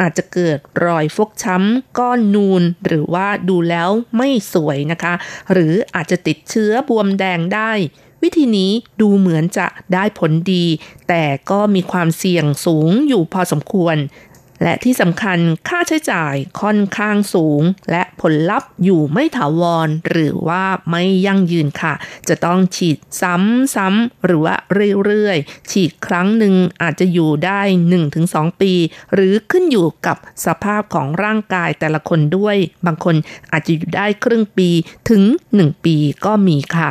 [0.00, 5.14] อาจจะเกิดรอยฟกช้ำก้อนนูน หรือว่าดูแล้วไม่สวยนะคะ
[5.52, 7.72] หรืออาจจะติดเชื้อบวมแดงได้
[8.22, 8.70] วิธีนี้
[9.00, 10.64] ดูเหมือนจะได้ผลดี
[11.08, 13.96] แต่ก็มีความเสี่ยงสูงอยู่พอสมควร
[14.62, 15.38] และที่สำคัญ
[15.68, 21.94] ค่าใช้จ่ายค่อนข้างสูง และผลลัพธ์อยู่ไม่ถาวร หรือว่าไม่ยั่งยืนค่ะ
[22.28, 24.54] จะต้องฉีดซ้ำๆหรือว่า
[25.04, 27.60] เรื่อยๆ ฉีดครั้งหนึ่งอาจจะอยู่ได้
[28.10, 28.72] 1-2 ปี
[29.14, 32.56] หรือขึ้นอยู่กับสภาพของร่างกายแต่ละคนด้วย
[32.86, 33.14] บางคน
[33.52, 34.68] อาจจะอยู่ได้ครึ่งปี
[35.10, 35.22] ถึง
[35.54, 36.90] 1 ปีก็มีค่ะ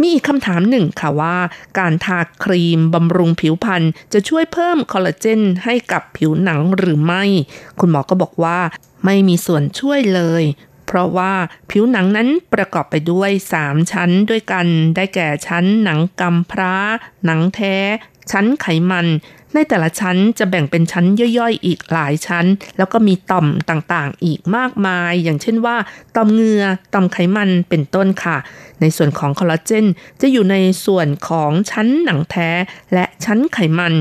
[0.00, 1.36] มีอีกคำถามหนึ่งค่ะว่า
[1.78, 3.82] การทาครีมบำรุงผิวพรรณ
[4.12, 7.24] จะช่วยเพิ่มคอลลาเจนให้กับผิวหนังหรือไม่
[7.80, 8.58] คุณหมอก็บอกว่า
[9.04, 10.44] ไม่มีส่วนช่วยเลย
[10.86, 11.32] เพราะว่า
[11.70, 13.30] ผิวหนังนั้นประกอบไปด้วย
[13.60, 16.74] 3 ชั้นด้วยกัน ได้แก่ชั้นหนังกำพร้า
[17.24, 17.76] หนังแท้
[18.30, 19.06] ชั้นไขมัน
[19.54, 21.06] ในแต่ละชั้นจะแบ่งเป็นชั้น
[21.38, 22.46] ย่อยๆ อีกหลายชั้น
[22.78, 25.76] แล้วก็มีต่อมต่างๆ อีกมากมาย อย่างเช่นว่า
[26.16, 26.64] ต่อมเหงือ
[26.94, 28.36] ต่อมไขมันเป็นต้นค่ะ
[28.80, 29.86] ในส่วนของคอลลาเจน
[30.20, 30.56] จะอยู่ใน
[30.86, 32.50] ส่วนของชั้นหนังแท้
[32.94, 33.94] และชั้นไขมัน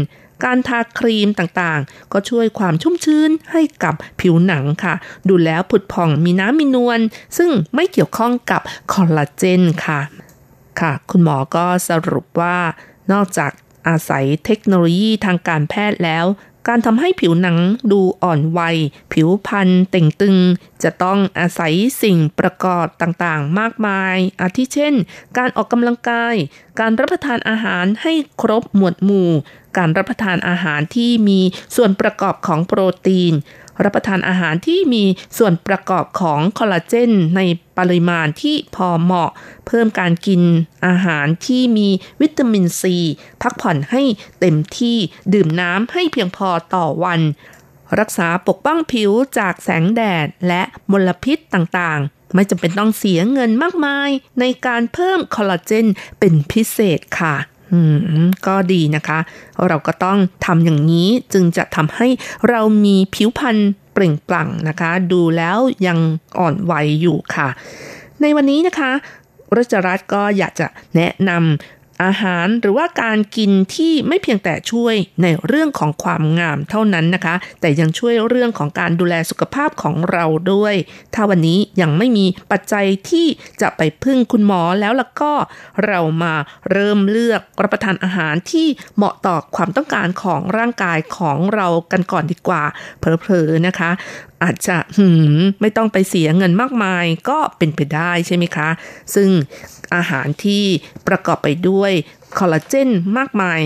[0.43, 4.93] การทาครีมต่างๆ ก็ช่วยความชุ่มชื้นให้กับผิวหนังค่ะ
[5.29, 6.99] ดูแล้วผุดผ่องมีน้ำมีนวล
[7.37, 8.61] ซึ่งไม่เกี่ยวข้องกับ
[8.93, 9.99] คอลลาเจนค่ะ
[10.79, 12.57] ค่ะ คุณหมอก็สรุปว่า
[13.11, 13.51] นอกจาก
[13.89, 16.25] อาศัยเทคโนโลยีทางการแพทย์แล้ว
[16.67, 17.57] การทำให้ผิวหนัง
[17.91, 18.77] ดูอ่อนวัย
[19.13, 20.37] ผิวพรรณเต่งตึง
[20.83, 24.95] จะต้องอาศัยสิ่งประกอบต่างๆ มากมาย อาทิเช่น
[25.37, 26.35] การออกกำลังกาย
[26.79, 29.29] การรับประทานอาหารให้ครบหมวดหมู่
[29.77, 31.39] การรับประทานอาหารที่มี
[31.75, 33.33] ส่วนประกอบของโปรตีน
[33.83, 35.03] รับประทานอาหารที่มี
[35.37, 37.41] ส่วนประกอบของคอลลาเจนใน
[37.77, 39.31] ปริมาณที่พอเหมาะ
[39.67, 40.41] เพิ่มการกิน
[40.87, 41.89] อาหารที่มี
[42.21, 42.95] วิตามินซี
[43.41, 44.01] พักผ่อนให้
[44.39, 44.97] เต็มที่
[45.33, 47.21] ดื่มน้ำให้เพียงพอต่อวัน
[47.99, 50.61] รักษาปกป้องผิวจากแสงแดดและ
[50.91, 54.09] มลพิษต่างๆ ไม่จำเป็นต้องเสียเงินมากมาย
[54.39, 55.87] ในการเพิ่มคอลลาเจน
[56.19, 57.35] เป็นพิเศษค่ะ
[58.47, 59.19] ก็ดีนะคะ
[59.67, 62.07] เราก็ต้องทำอย่างนี้จึงจะทำให้
[62.49, 63.57] เรามีผิวพรรณ
[63.93, 65.57] เปล่งปลั่งนะคะ ดูแล้ว
[65.87, 65.97] ยัง
[66.39, 67.47] อ่อนวัยอยู่ค่ะ
[68.21, 68.91] ในวันนี้นะคะ
[69.57, 80.75] รัชรัตน์ก็อยากจะแนะนำ อาหารหรือว่าการกินที่ไม่เพียงแต่ช่วยในเรื่องของความงามเท่านั้นนะคะ แต่ยังช่วยเรื่องของการดูแลสุขภาพของเราด้วย
[81.13, 83.27] ถ้าวันนี้ยังไม่มีปัจจัยที่
[83.61, 85.33] จะไปพึ่งคุณหมอแล้วล่ะก็
[85.85, 86.33] เรามา
[86.71, 92.63] เริ่มเลือกรับประทานอาหารที่เหมาะต่อความต้องการของร่างกายของเรากันก่อนดีกว่า
[92.99, 93.91] เพลอๆนะคะ
[94.43, 98.69] อาจจะหืมไม่ต้องไปเสียเงินมากมายก็เป็นไปได้ใช่ไหมคะ
[99.15, 99.29] ซึ่ง
[99.95, 100.63] อาหารที่
[101.07, 101.88] ประกอบไปด้วย
[102.37, 103.59] คอลลาเจนมากมาย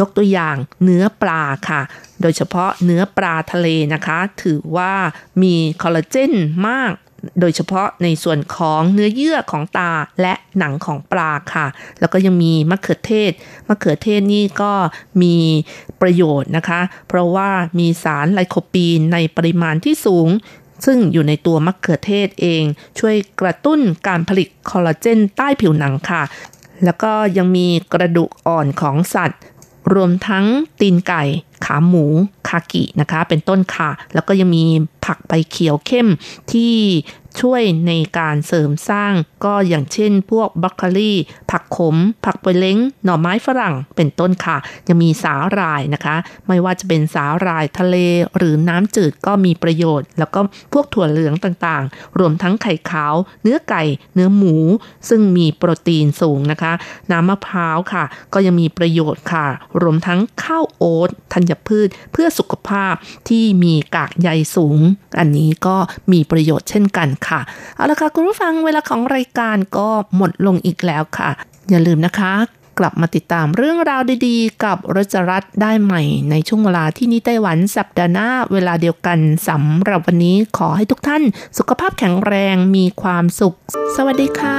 [0.00, 1.80] ยกตัวอย่างเนื้อปลาค่ะ
[2.22, 4.94] โดยเฉพาะเนื้อปลาทะเลนะคะ ถือว่า
[5.42, 6.32] มีคอลลาเจน
[6.68, 6.92] มาก
[7.40, 11.66] โดยเฉพาะในส่วนของเนื้อเยื่อของตาและหนังของปลาค่ะ
[12.00, 13.32] แล้วก็ยังมีมะเขือเทศ
[13.68, 14.72] มะเขือเทศนี่ก็
[15.22, 15.36] มี
[16.00, 20.28] ประโยชน์นะคะ เพราะว่ามีสารไลโคปีนในปริมาณที่สูง
[20.86, 22.62] ซึ่งอยู่ในตัวมะเขือเทศเอง
[22.98, 26.22] ช่วยกระตุ้นการผลิตคอลลาเจนใต้ผิวหนังค่ะ
[26.84, 29.40] แล้วก็ยังมีกระดูกอ่อนของสัตว์
[29.94, 30.44] รวมทั้ง
[30.80, 31.22] ตีนไก่
[31.64, 32.04] ขาหมู
[32.48, 34.64] คากินะคะ เป็นต้นค่ะ แล้วก็ยังมี
[35.04, 36.08] ผักใบเขียวเข้ม
[36.52, 36.74] ที่
[37.40, 39.14] ช่วยในการเสริมสร้าง
[39.44, 41.12] ก็อย่างเช่น พวกบรอกโคลี
[41.50, 44.56] ผักขม ผักปยเล้ง หน่อไม้ฝรั่งเป็นต้นค่ะ
[44.88, 46.16] ยังมีสาหร่ายนะคะ
[46.48, 47.96] ไม่ว่าจะเป็นสาหร่ายทะเล
[48.36, 50.40] หรือน้ำจืดก็มีประโยชน์ แล้วก็
[50.72, 53.82] พวกถั่วเหลืองต่างๆ รวมทั้งไข่ขาว เนื้อไก่
[54.14, 54.56] เนื้อหมู
[55.08, 56.72] ซึ่งมีโปรตีนสูงนะคะ
[57.10, 58.04] น้ำมะพร้าวค่ะ
[58.34, 59.46] ก็ยังมีประโยชน์ค่ะ
[59.82, 62.94] รวมทั้งข้าวโอ๊ตธัญพืชเพื่อสุขภาพ
[63.28, 64.78] ที่มีกากใยสูง
[65.18, 65.76] อันนี้ก็
[66.12, 67.40] มีประโยชน์เช่นกันค่ะ
[67.76, 71.30] เอาละค่ะ คุณผู้ฟังเวลาของรายการก็หมดลงอีกแล้วค่ะ
[71.70, 72.32] อย่าลืมนะคะ
[72.78, 79.18] กลับมาติดตามเรื่องราวดีๆ กับรัจรัตได้ใหม่ ในช่วงเวลาที่นี่ไต้หวันสัปดาห์หน้าเวลาเดียวกัน
[79.48, 81.22] สำหรับวันนี้ขอให้ทุกท่าน
[81.58, 83.56] สุขภาพแข็งแรงมีความสุข
[83.96, 84.58] สวัสดีค่ะ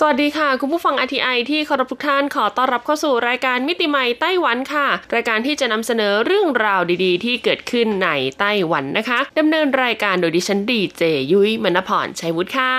[0.00, 8.08] สวัสดีค่ะ คุณผู้ฟัง RTI ที่เคารพทุกท่านขอต้อนรับเข้าสู่รายการมิติใหม่ไต้หวันค่ะ รายการที่จะนำเสนอเรื่องราวดีๆ ที่เกิดขึ้นใน
[8.40, 12.74] ไต้หวันนะคะดำเนินรายการโดยดิฉันดีเจยุ้ยมณพรชัยวุฒิค่ะ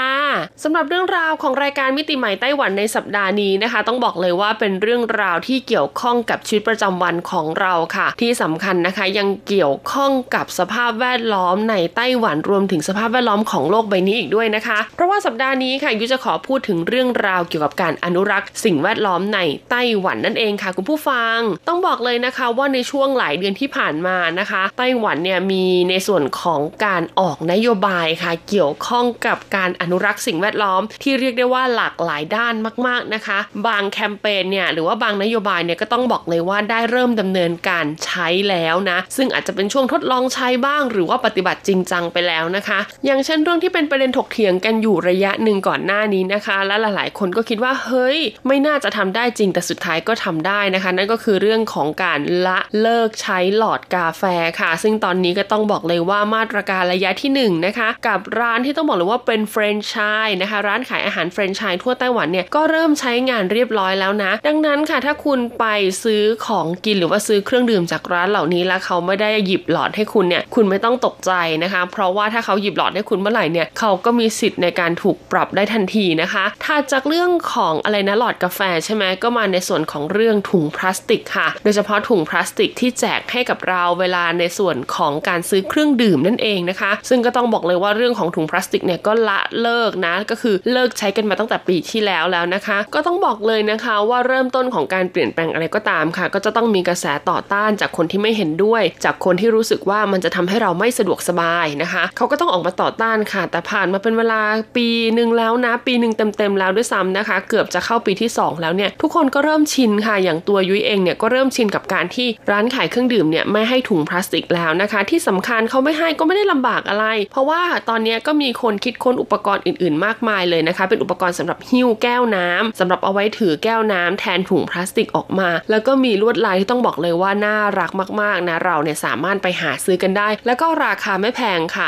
[0.64, 19.40] สำหรับเรื่องราวของรายการมิติใหม่ไต้หวันในสัปดาห์นี้นะคะ ต้องบอกเลยว่าเป็นเรื่องราวที่เกี่ยวข้องกับชีวิตประจำวันของเราค่ะ ที่สำคัญนะคะยังเกี่ยวข้องกับสภาพแวดล้อมในไต้หวันรวมถึงสภาพแวดล้อมของโลกใบนี้อีกด้วยนะคะ เพราะว่าสัปดาห์นี้ค่ะยุ้ยจะขอพูดถึงเรื่องราวเกี่ยวกับการอนุรักษ์ สิ่งแวดล้อมใน
[19.70, 21.38] ไต้หวันนั่นเองค่ะคุณผู้ฟัง
[21.68, 32.54] ต้องบอกเลยนะคะว่าในช่วงหลายเดือนที่ผ่านมานะคะ ไต้หวันเนี่ยมีในส่วนของการออกนโยบายค่ะเกี่ยวข้องกับการอนุรักษ์สิ่งแวดล้อม ที่เรียกได้ว่าหลากหลายด้าน
[32.88, 54.24] มากๆนะคะ บางแคมเปญเนี่ยหรือว่าบางนโยบายเนี่ยก็ต้องบอกเลยว่าได้เริ่มดำเนินการใช้แล้วนะ ซึ่งอาจจะเป็นช่วงทดลองใช้บ้าง หรือว่าปฏิบัติจริงจังไปแล้วนะคะ อย่างเช่นเรื่องที่เป็นประเด็นถกเถียงกันอยู่ระยะหนึ่งก่อนหน้านี้นะคะ และหลายคนก็คิดว่าเฮ้ย ไม่น่าจะทำได้จริงแต่สุดท้ายก็ทำได้นะคะ นั่นก็คือเรื่องของการละเลิกใช้หลอดกาแฟ
[54.60, 59.96] ค่ะ ซึ่งตอนนี้ก็ต้องบอกเลยว่ามาตรการระยะที่1นนะคะ กับร้านที่ต้องบอกเลยว่าเป็นแฟรนไช
[60.26, 65.66] ส์นะคะ ร้านขายอาหารแฟรนไชส์ทั่วไต้หวันเนี่ยก็เริ่มใช้งานเรียบร้อยแล้วนะ ดังนั้นค่ะถ้าคุณไป
[66.04, 71.32] ซื้อของกินหรือว่าซื้อเครื่องดื่มจากร้านเหล่านี้แล้วเขาไม่ได้หยิบหลอดให้คุณเนี่ยคุณไม่ต้องตกใจ
[71.64, 104.42] นะคะ เพราะว่าถ้าเขาหยิบหลอดให้คุณเมื่อไหร่เนี่ยเขาก็มีสิทธิ์ในการถูกปรับได้ทันทีนะคะ ถ้าจากเรื่องของอะไรนะหลอดกาแฟใช่ไหมก็มาในส่วนของเรื่องถุงพลาสติกค่ะ โดยเฉพาะถุงพลาสติกที่แจกให้กับเราเวลาในส่วนของการซื้อเครื่องดื่มนั่นเองนะคะ ซึ่งก็ต้องบอกเลยว่าเรื่องของถุงพลาสติกเนี่ยก็ละเลิกนะก็คือเลิกใช้กันมาตั้งแต่ปีที่แล้วแล้วนะคะ ก็ต้องบอกเลยนะคะว่าเริ่มต้นของการเปลี่ยนแปลงอะไรก็ตามค่ะ ก็จะต้องมีกระแสต่อต้านจากคนที่ไม่เห็นด้วย จากคนที่รู้สึกว่ามันจะทำให้เราไม่สะดวกสบายนะคะ เขาก็ต้องออกมาต่อต้านค่ะ แต่ผ่านมาเป็นเวลา
[104.78, 131.88] ปีหนึ่งแล้วนะ ปีหนึ่งเต็มๆแล้วด้วยซ้ำนะคะ เกือบจะเข้าปีที่ 2 แล้วเนี่ยทุกคนก็เริ่มชินค่ะอย่างตัวยุ้ยเองเนี่ยก็เริ่มชินกับการที่ร้านขายเครื่องดื่มเนี่ยไม่ให้ถุงพลาสติกแล้วนะคะ ที่สำคัญเขาไม่ให้ก็ไม่ได้ลำบากอะไร เพราะว่าตอนนี้ก็มีคนคิดค้นอุปกรณ์อื่นๆ มากมายเลยนะคะ เป็นอุปกรณ์สำหรับหิ้วแก้วน้ำสำหรับเอาไว้ถือแก้วน้ำแทนถุงพลาสติกออกมา แล้วก็มีลวดลายที่ต้องบอกเลยว่าน่ารักมากๆนะเราเนี่ยสามารถไปหาซื้อกันได้ แล้วก็ราคาไม่แพงค่ะ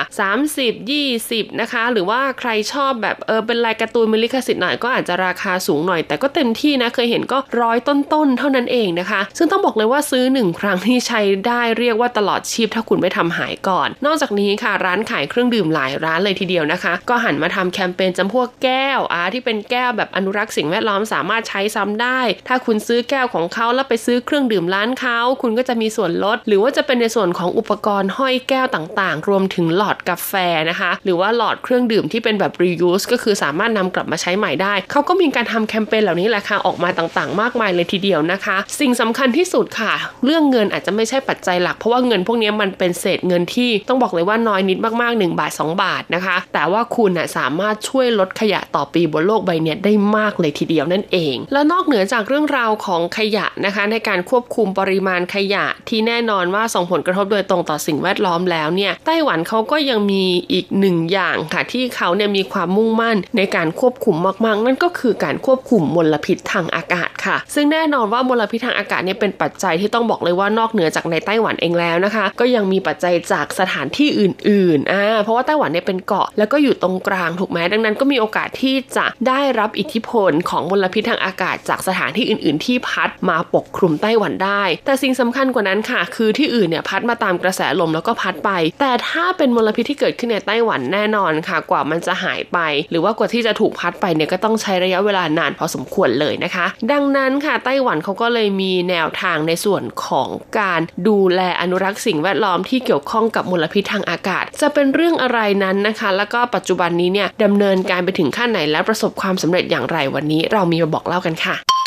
[0.49, 30.33] 30 20 นะคะ หรือว่าใครชอบแบบเออเป็นลายการ์ตูนมิลิขสิทธิ์หน่อยก็อาจจะราคาสูงหน่อย แต่ก็เต็มที่นะเคยเห็นก็ร้อยต้นๆเท่านั้นเองนะคะ ซึ่งต้องบอกเลยว่าซื้อหนึ่งครั้งที่ใช้ได้เรียกว่าตลอดชีพถ้าคุณไม่ทำหายก่อน นอกจากนี้ค่ะร้านขายเครื่องดื่มหลายร้านเลยทีเดียวนะคะ ก็หันมาทำแคมเปญจำพวกแก้วอาที่เป็นแก้วแบบอนุรักษ์สิ่งแวดล้อมสามารถใช้ซ้ำได้ ถ้าคุณซื้อแก้วของเขาแล้วไปซื้อเครื่องดื่มร้านเขาคุณก็จะมีส่วนลด หรือว่าจะเป็นในส่วนของอุปกรณ์ห้อยแก้วต่างๆ รวมถึงหลอดกาแฟ
[30.69, 39.93] นะคะ หรือว่าหลอดเครื่องดื่มที่เป็นแบบ reuse ก็คือสามารถนำกลับมาใช้ใหม่ได้เขาก็มีการทำแคมเปญเหล่านี้แหละค่ะออกมาต่างๆ มากมายเลยทีเดียวนะคะ สิ่งสำคัญที่สุดค่ะ
[40.25, 64.15] เรื่องเงินอาจจะไม่ใช่ปัจจัยหลัก เพราะว่าเงินพวกนี้มันเป็นเศษเงินที่ต้องบอกเลยว่าน้อยนิดมากๆ 1 บาท 2 บาทนะคะ แต่ว่าคุณสามารถช่วยลดขยะต่อปีบนโลกใบนี้ได้มากเลยทีเดียวนั่นเอง แล้วนอกเหนือจากเรื่องราวของขยะนะคะ ในการควบคุมปริมาณขยะที่แน่นอนว่าส่งผลกระทบโดยตรงต่อสิ่งแวดล้อมแล้วเนี่ยไต้หวันเขาก็ยังมีอีกหนึ่งอย่างค่ะที่เขาเนี่ยมีความมุ่งมั่นในการควบคุม
[64.45, 92.57] มากๆนั่นก็คือการควบคุมมลพิษทางอากาศค่ะ ซึ่งแน่นอนว่ามลพิษทางอากาศเนี่ยเป็นปัจจัยที่ต้องบอกเลยว่านอกเหนือจากในไต้หวันเองแล้วนะคะ ก็ยังมีปัจจัยจากสถานที่อื่นๆอ่าเพราะว่าไต้หวันเนี่ยเป็นเกาะแล้วก็อยู่ตรงกลางถูกไหมดังนั้นก็มีโอกาสที่จะได้รับอิทธิพลของมลพิษทางอากาศ จากสถานที่อื่น ๆ ที่พัดมาปกคลุมไต้หวันได้ แต่สิ่งสำคัญกว่านั้นค่ะ คือที่อื่นเนี่ยพัดมาตามกระแสลมแล้วก็พัดไป แต่ถ้าเป็นมลพิษที่เกิดขึ้นในไต้หวันแน่นอนค่ะ กว่ามันจะหายไป
[92.91, 100.27] หรือว่ากว่าที่จะถูกพัดไปเนี่ยก็ต้องใช้ระยะเวลานานพอสมควรเลยนะคะ ดังนั้นค่ะไต้หวันเขาก็เลยมีแนวทางในส่วนของ
[100.59, 111.80] การดูแลอนุรักษ์สิ่งแวดล้อมที่เกี่ยวข้องกับมลพิษทางอากาศ จะเป็นเรื่องอะไรนั้นนะคะ แล้วก็ปัจจุบันนี้เนี่ยดำเนินการไปถึงขั้นไหนและประสบความสำเร็จอย่างไรวันนี้ เรามีมาบอกเล่ากันค่ะ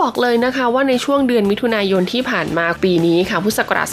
[0.00, 3.88] บอกเลยนะคะว่าในช่วงเดือนมิถุนายนที่ผ่านมาปีนี้ค่ะพุทธศักราช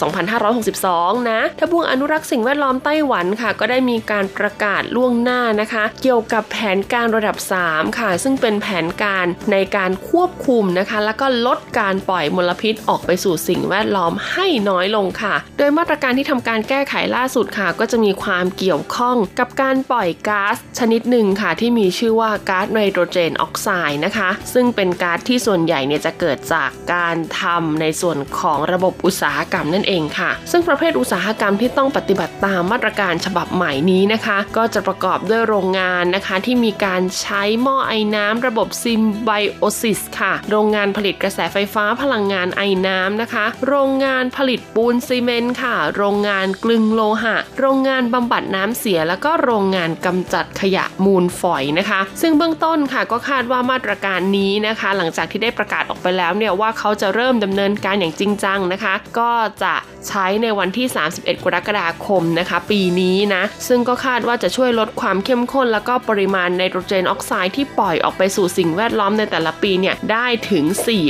[0.62, 7.36] 2562 นะทบวงอนุรักษ์สิ่งแวดล้อมไต้หวันค่ะ ก็ได้มีการประกาศล่วงหน้านะคะ เกี่ยวกับแผนการระดับ
[7.66, 54.88] 3 ค่ะ ซึ่งเป็นแผนการในการควบคุมนะคะ แล้วก็ลดการปล่อยมลพิษออกไปสู่สิ่งแวดล้อมให้น้อยลงค่ะ โดยมาตรการที่ทำการแก้ไขล่าสุดค่ะ ก็จะมีความเกี่ยวข้องกับการปล่อยก๊าซชนิดหนึ่งค่ะที่มีชื่อว่าก๊าซไนโตรเจนออกไซด์นะคะ ซึ่งเป็นก๊าซที่ส่วนใหญ่เนี่ยจะเกิดจากการทำในส่วนของระบบอุตสาหกรรมนั่นเองค่ะ ซึ่งประเภทอุตสาหกรรมที่ต้องปฏิบัติตามมาตรการฉบับใหม่นี้นะคะ ก็จะประกอบด้วยโรงงานนะคะที่มีการใช้หม้อไอ้น้ำระบบซิมไบโอซิสค่ะ โรงงานผลิตกระแสไฟฟ้าพลังงานไอ้น้ำนะคะ โรงงานผลิตปูนซีเมนต์ค่ะ โรงงานกลึงโลหะ โรงงานบำบัดน้ำเสีย แล้วก็โรงงานกำจัดขยะมูลฝอยนะคะ ซึ่งเบื้องต้นค่ะก็คาดว่ามาตรการนี้นะคะ
[54.96, 59.30] หลังจากที่ได้ประกาศออกไปแล้วเนี่ยว่าเขาจะเริ่มดำเนินการอย่างจริงจังนะคะ ก็
[59.62, 59.74] จะ
[60.08, 60.86] ใช้ในวันที่
[61.16, 70.64] 31 กรกฎาคมนะคะ ปีนี้นะ ซึ่งก็คาดว่าจะช่วยลดความเข้มข้น แล้วก็ปริมาณไนโตรเจนออกไซด์ที่ปล่อยออกไปสู่สิ่งแวดล้อมในแต่ละปีเนี่ยได้ถึง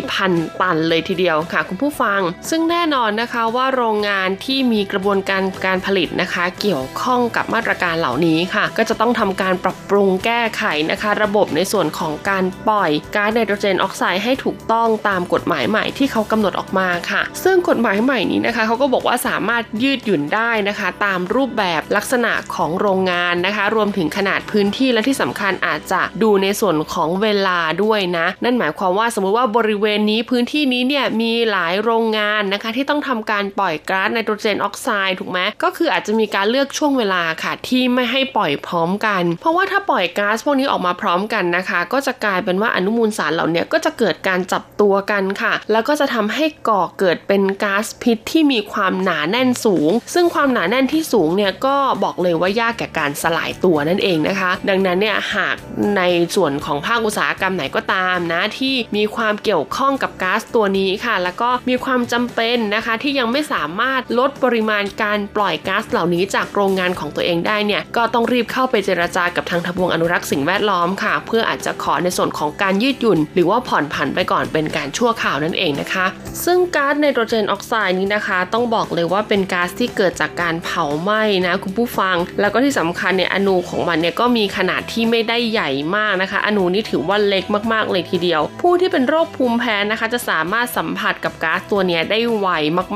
[0.07, 2.21] 4,000 ตันเลยทีเดียวค่ะ คุณผู้ฟัง
[2.51, 55.57] ซึ่งแน่นอนนะคะว่าโรงงานที่มีกระบวนการการผลิตนะคะ เกี่ยวข้องกับมาตรการเหล่านี้ค่ะ ก็จะต้องทำการปรับปรุงแก้ไขนะคะ ระบบในส่วนของการปล่อยก๊าซไนโตรเจนออกไซด์ให้ถูกต้องตามกฎหมายใหม่ที่เขากำหนดออกมาค่ะ ซึ่งกฎหมายใหม่นี้นะคะเขาก็บอกว่าสามารถยืดหยุ่นได้นะคะ ตามรูปแบบลักษณะของโรงงานนะคะ รวมถึงขนาดพื้นที่และที่สำคัญอาจจะดูในส่วนของเวลาด้วยนะ นั่นหมายความว่าสมมุติว่าบริเวณนี้พื้นที่นี้เนี่ยมีหลายโรงงานนะคะ ที่ต้องทำการปล่อยก๊าซไนโตรเจนออกไซด์ถูกไหมก็คืออาจจะมีการเลือกช่วงเวลาค่ะ ที่ไม่ให้ปล่อยพร้อมกัน เพราะว่าถ้าปล่อยก๊าซพวกนี้ออกมาพร้อมกันนะคะ ก็จะกลายเป็นว่าอนุมูลสารเหล่านี้ก็จะเกิดการจับตัวกันค่ะ แล้วก็จะทำให้ก่อเกิดเป็นก๊าซพิษที่มีความความหนาแน่นสูง ซึ่งความหนาแน่นที่สูงเนี่ยก็บอกเลยว่ายากแก่การสลายตัวนั่นเองนะคะ ดังนั้นเนี่ยหาก
[55.97, 56.03] ใน
[56.35, 76.07] ส่วนของภาคอุตสาหกรรมไหนก็ตามนะที่มีความเกี่ยวข้องกับก๊าซตัวนี้ค่ะ แล้วก็มีความจำเป็นนะคะที่ยังไม่สามารถลดปริมาณการปล่อยก๊าซเหล่านี้จากโรงงานของตัวเองได้เนี่ยก็ต้องรีบเข้าไปเจรจากับทางทบวงอนุรักษ์สิ่งแวดล้อมค่ะ เพื่ออาจจะขอในส่วนของการยืดหยุ่น หรือว่าผ่อนผันไปก่อนเป็นการชั่วคราวนั่นเองนะคะ
[76.45, 92.49] ซึ่งก๊าซไนโตรเจนออกไซด์นี้นะคะต้องบอกเลยว่าเป็นก๊าซที่เกิดจากการเผาไหม้นะคุณผู้ฟัง แล้วก็ที่สำคัญเนี่ยอนูของมันเนี่ยก็มีขนาดที่ไม่ได้ใหญ่มากนะคะ อนูนี่ถือว่าเล็กมากๆเลยทีเดียว ผู้ที่เป็นโรคภูมิแพ้นะคะ จะสามารถสัมผัสกับก๊าซตัวนี้ได้ไว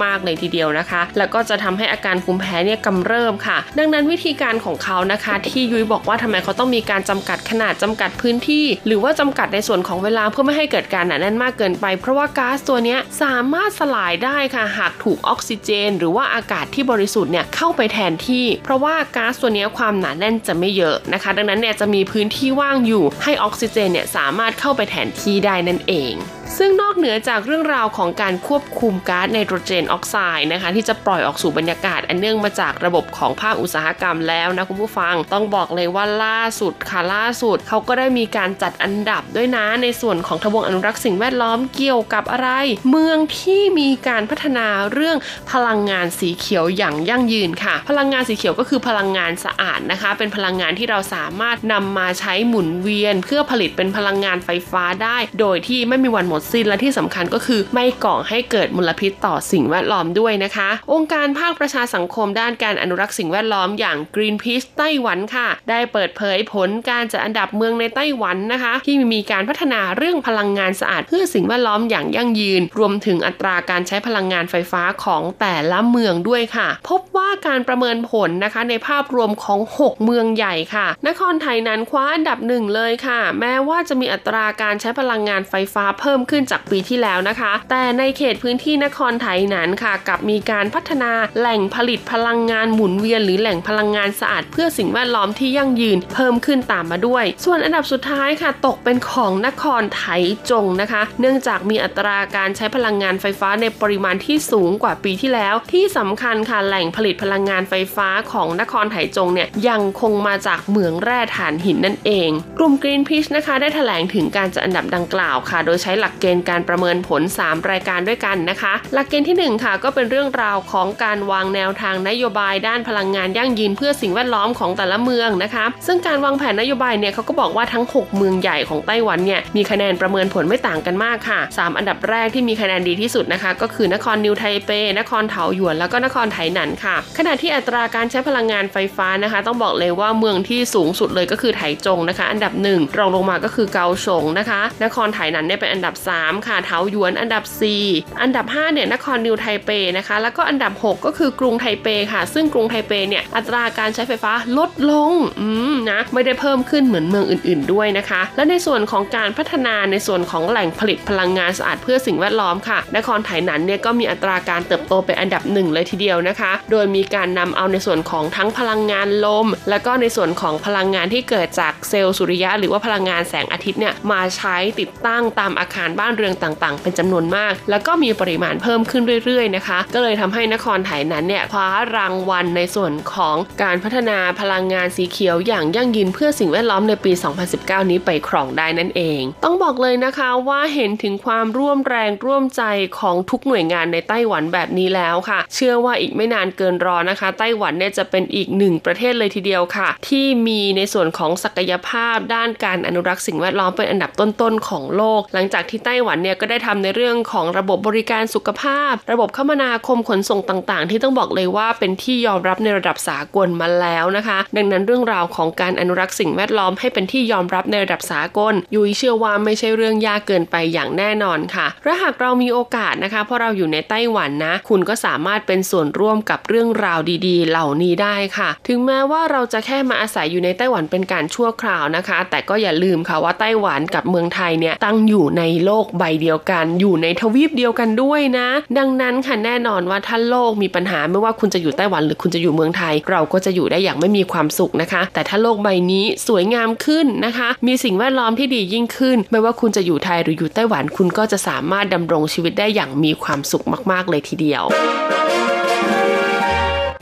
[0.03, 26.15] มากๆเลยทีเดียวนะคะ แล้วก็จะทำให้อาการภูมิแพ้เนี่ยกำเริบค่ะ ดังนั้นวิธีการของเขานะคะ ที่ยุ้ยบอกว่าทำไมเขาต้องมีการจำกัดขนาดจำกัดพื้นที่ หรือว่าจำกัดในส่วนของเวลาเพื่อไม่ให้เกิดการหนาแน่นมากเกินไป เพราะว่าก๊าซตัวนี้สามารถสลายได้ค่ะ หากถูกออกซิเจน หรือว่าอากาศที่บริสุทธิ์เนี่ยเข้าไปแทนที่ เพราะว่าก๊าซตัวนี้ความหนาแน่นจะไม่เยอะนะคะ ดังนั้นเนี่ยจะมีพื้นที่ว่างอยู่ให้ออกซิเจนเนี่ยสามารถเข้าไปแทนที่ได้นั่นเอง
[26.59, 42.49] ซึ่งนอกเหนือจากเรื่องราวของการควบคุมก๊าซไนโตรเจนออกไซด์นะคะที่จะปล่อยออกสู่บรรยากาศอันเนื่องมาจากระบบของภาคอุตสาหกรรมแล้วนะคุณผู้ฟังต้องบอกเลยว่าล่าสุดค่ะล่าสุดเขาก็ได้มีการจัดอันดับด้วยนะในส่วนของทบวงอนุรักษ์สิ่งแวดล้อมเกี่ยวกับอะไร
[42.91, 45.17] เมืองที่มีการพัฒนาเรื่อง
[45.53, 87.53] พลังงานสีเขียวอย่างยั่งยืนค่ะ พลังงานสีเขียวก็คือพลังงานสะอาดนะคะ เป็นพลังงานที่เราสามารถนำมาใช้หมุนเวียน เพื่อผลิตเป็นพลังงานไฟฟ้าได้ โดยที่ไม่มีวันหมดดสิ้นและที่สำคัญก็คือไม่ก่อให้เกิดมลพิษต่อสิ่งแวดล้อมด้วยนะคะ องค์การภาคประชาสังคมด้านการอนุรักษ์สิ่งแวดล้อมอย่าง Greenpeace ไต้หวันค่ะ ได้เปิดเผยผลการจัดอันดับเมืองในไต้หวันนะคะ ที่มีการพัฒนาเรื่องพลังงานสะอาดเพื่อสิ่งแวดล้อมอย่างยั่งยืน รวมถึงอัตราการใช้พลังงานไฟฟ้าของแต่ละเมืองด้วยค่ะ พบว่าการประเมินผลนะคะในภาพรวมของ 6 เมืองใหญ่ค่ะ นครไทยนั้นคว้าอันดับหนึ่งเลยค่ะ แม้ว่าจะมีอัตราการใช้พลังงานไฟฟ้าเพิ่มขึ้นจากปีที่แล้วนะคะ
[87.71, 119.73] แต่ในเขตพื้นที่นครไทยนั้นค่ะกับมีการพัฒนาแหล่งผลิตพลังงานหมุนเวียน หรือแหล่งพลังงานสะอาดเพื่อสิ่งแวดล้อมที่ยั่งยืนเพิ่มขึ้นตามมาด้วย ส่วนอันดับสุดท้ายค่ะ ตกเป็นของนครไทยจงนะคะ เนื่องจากมีอัตราการใช้พลังงานไฟฟ้าในปริมาณที่สูงกว่าปีที่แล้ว ที่สำคัญค่ะแหล่งผลิตพลังงานไฟฟ้าของนครไถจงเนี่ยยังคงมาจากเหมืองแร่ถ่านหินนั่นเอง กลุ่ม Greenpeace นะคะได้แถลงถึงการจัดอันดับดังกล่าวค่ะ โดยใช้หลักเกณฑ์การประเมินผล 3 รายการด้วยกันนะคะ หลักเกณฑ์ที่ 1 ค่ะ
[119.85, 146.47] ก็เป็นเรื่องราวของการวางแนวทางนโยบายด้านพลังงานยั่งยืนเพื่อสิ่งแวดล้อมของแต่ละเมืองนะคะ ซึ่งการวางแผนนโยบายเนี่ยเขาก็บอกว่าทั้ง 6 เมืองใหญ่ของไต้หวันเนี่ยมีคะแนนประเมินผลไม่ต่างกันมากค่ะ 3 อันดับแรกที่มีคะแนนดีที่สุดนะคะ ก็คือนครนิวไทเป นครเถาหยวน แล้วก็นครไถหนันค่ะ ขณะที่อัตราการใช้พลังงานไฟฟ้านะคะ ต้องบอกเลยว่าเมืองที่สูงสุดเลยก็คือไถจงนะคะ อันดับ 1 รองลงมาก็คือเกาสงนะคะ นครไถหนันเนี่ยเป็นอันดับ3
[146.47, 147.45] ค่ะเถาหยวนอันดับ
[147.83, 177.53] 4 อันดับ 5 เนี่ยนครนิวไทเปนะคะ แล้วก็อันดับ 6 ก็คือกรุงไทเปค่ะ ซึ่งกรุงไทเปเนี่ยอัตราการใช้ไฟฟ้าลดลงอืมนะไม่ได้เพิ่มขึ้นเหมือนเมืองอื่น ๆด้วยนะคะ และในส่วนของการพัฒนาในส่วนของแหล่งผลิตพลังงานสะอาดเพื่อสิ่งแวดล้อมค่ะ นครไถหนันเนี่ยก็มีอัตราการเติบโตเป็นอันดับหนึ่งเลยทีเดียวนะคะ โดยมีการนำเอาในส่วนของทั้งพลังงานลม และก็ในส่วนของพลังงานที่เกิดจากเซลล์สุริยะ หรือว่าพลังงานแสงอาทิตย์เนี่ยมาใช้ติดตั้งตามอาคารบ้านเรือนต่างๆ เป็นจำนวนมาก
[177.71, 187.13] แล้วก็มีปริมาณเพิ่มขึ้นเรื่อยๆนะคะ ก็เลยทำให้นครไถนั้นเนี่ยคว้ารางวัลในส่วนของการพัฒนาพลังงานสีเขียวอย่างยั่งยืนเพื่อสิ่งแวดล้อมในปี
[187.53, 192.63] 2019 นี้ไปครองได้นั่นเอง ต้องบอกเลยนะคะว่าเห็นถึงความร่วมแรงร่วมใจ
[192.99, 238.49] ของทุกหน่วยงานในไต้หวันแบบนี้แล้วค่ะ เชื่อว่าอีกไม่นานเกินรอนะคะ ไต้หวันเนี่ยจะเป็นอีกหนึ่งประเทศเลยทีเดียวค่ะ ที่มีในส่วนของศักยภาพด้านการอนุรักษ์สิ่งแวดล้อมเป็นอันดับต้นๆของโลก หลังจากที่ไต้หวันเนี่ยก็ได้ทำในเรื่องของระบบบริการสุขภาพ ระบบคมนาคมขนส่งต่างๆ ที่ต้องบอกเลยว่าเป็นที่ยอมรับในระดับสากลมาแล้วนะคะ ดังนั้นเรื่องราวของการอนุรักษ์สิ่งแวดล้อมให้เป็นที่ยอมรับในระดับสากล ยุ้ยเชื่อว่าไม่ใช่เรื่องยากเกินไปอย่างแน่นอนค่ะและหากเรามีโอกาสนะคะเพราะเราอยู่ในไต้หวันนะ คุณก็สามารถเป็นส่วนร่วมกับเรื่องราวดีๆ เหล่านี้ได้ค่ะ ถึงแม้ว่าเราจะแค่มาอาศัยอยู่ในไต้หวันเป็นการชั่วคราวนะคะ แต่ก็อย่าลืมค่ะว่าไต้หวันกับเมืองไทยเนี่ยตั้งอยู่ในโลโลกใบเดียวกัน อยู่ในทวีปเดียวกันด้วยนะ
[238.79, 254.63] ดังนั้นค่ะแน่นอนว่าถ้าโลกมีปัญหาไม่ว่าคุณจะอยู่ไต้หวันหรือคุณจะอยู่เมืองไทย เราก็จะอยู่ได้อย่างไม่มีความสุขนะคะ แต่ถ้าโลกใบนี้สวยงามขึ้นนะคะ มีสิ่งแวดล้อมที่ดียิ่งขึ้น ไม่ว่าคุณจะอยู่ไทยหรืออยู่ไต้หวันคุณก็จะสามารถดำรงชีวิตได้อย่างมีความสุขมาก ๆ เลยทีเดียว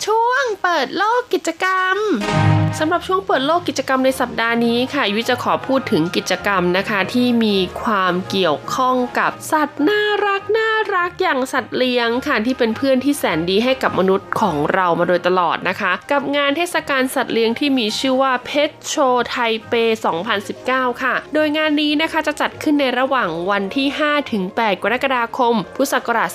[0.04, 1.96] ช่วงเปิดโลกกิจกรรม
[2.80, 18.94] สำหรับช่วงเปิดโลกกิจกรรมในสัปดาห์นี้ค่ะยุ้ยจะขอพูดถึงกิจกรรมนะคะที่มีความเกี่ยวข้องกับสัตว์น่ารักน่ารักอย่างสัตว์เลี้ยงค่ะที่เป็นเพื่อนที่แสนดีให้กับมนุษย์ของเรามาโดยตลอดนะคะ กับงานเทศกาลสัตว์เลี้ยงที่มีชื่อว่าเพชโช
[19.28, 19.36] ไท
[19.68, 19.74] เป
[20.38, 26.30] 2019 ค่ะ โดยงานนี้นะคะจะจัดขึ้นในระหว่างวันที่5ถึง8กรกฎาคม พุทธศักราช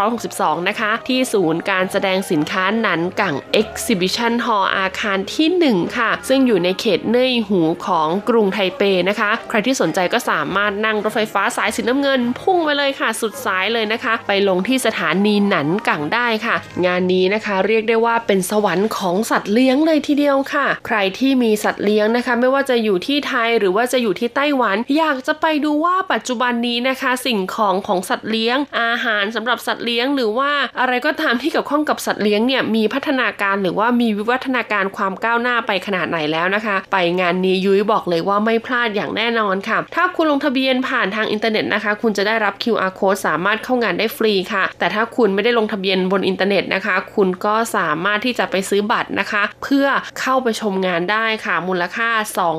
[0.00, 27.10] 2562 นะคะ ที่ศูนย์การแสดงสินค้านันกั่ง Exhibition Hall อาคารที่1ค่ะ ซึ่งอยู่ในเขตเน่ยหูของกรุงไทเปนะคะ ใครที่สนใจก็สามารถนั่งรถไฟฟ้าสายสีน้ำเงิน พุ่งไปเลยค่ะ สุดสายเลยนะคะ ไปลงที่สถานีหนันกังได้ค่ะ งานนี้นะคะเรียกได้ว่าเป็นสวรรค์ของสัตว์เลี้ยงเลยทีเดียวค่ะ ใครที่มีสัตว์เลี้ยงนะคะ ไม่ว่าจะอยู่ที่ไทยหรือว่าจะอยู่ที่ไต้หวัน อยากจะไปดูว่าปัจจุบันนี้นะคะ
[27.26, 49.86] สิ่งของของสัตว์เลี้ยง อาหารสำหรับสัตว์เลี้ยง หรือว่าอะไรก็ตามที่เกี่ยวข้องกับสัตว์เลี้ยงเนี่ยมีพัฒนาการหรือว่ามีวิวัฒนาการความก้าวหน้าไปขนาดไหนแล้วนะคะ ไปงานนี้ยุ้ยบอกเลยว่าไม่พลาดอย่างแน่นอนค่ะ ถ้าคุณลงทะเบียนผ่านทางอินเทอร์เน็ตนะคะ คุณจะได้รับ QR code สามารถเข้างานได้ฟรีค่ะ แต่ถ้าคุณไม่ได้ลงทะเบียนบนอินเทอร์เน็ตนะคะ คุณก็สามารถที่จะไปซื้อบัตรนะคะ เพื่อ
[50.20, 52.10] เข้าไปชมงานได้ค่ะ มูลค่า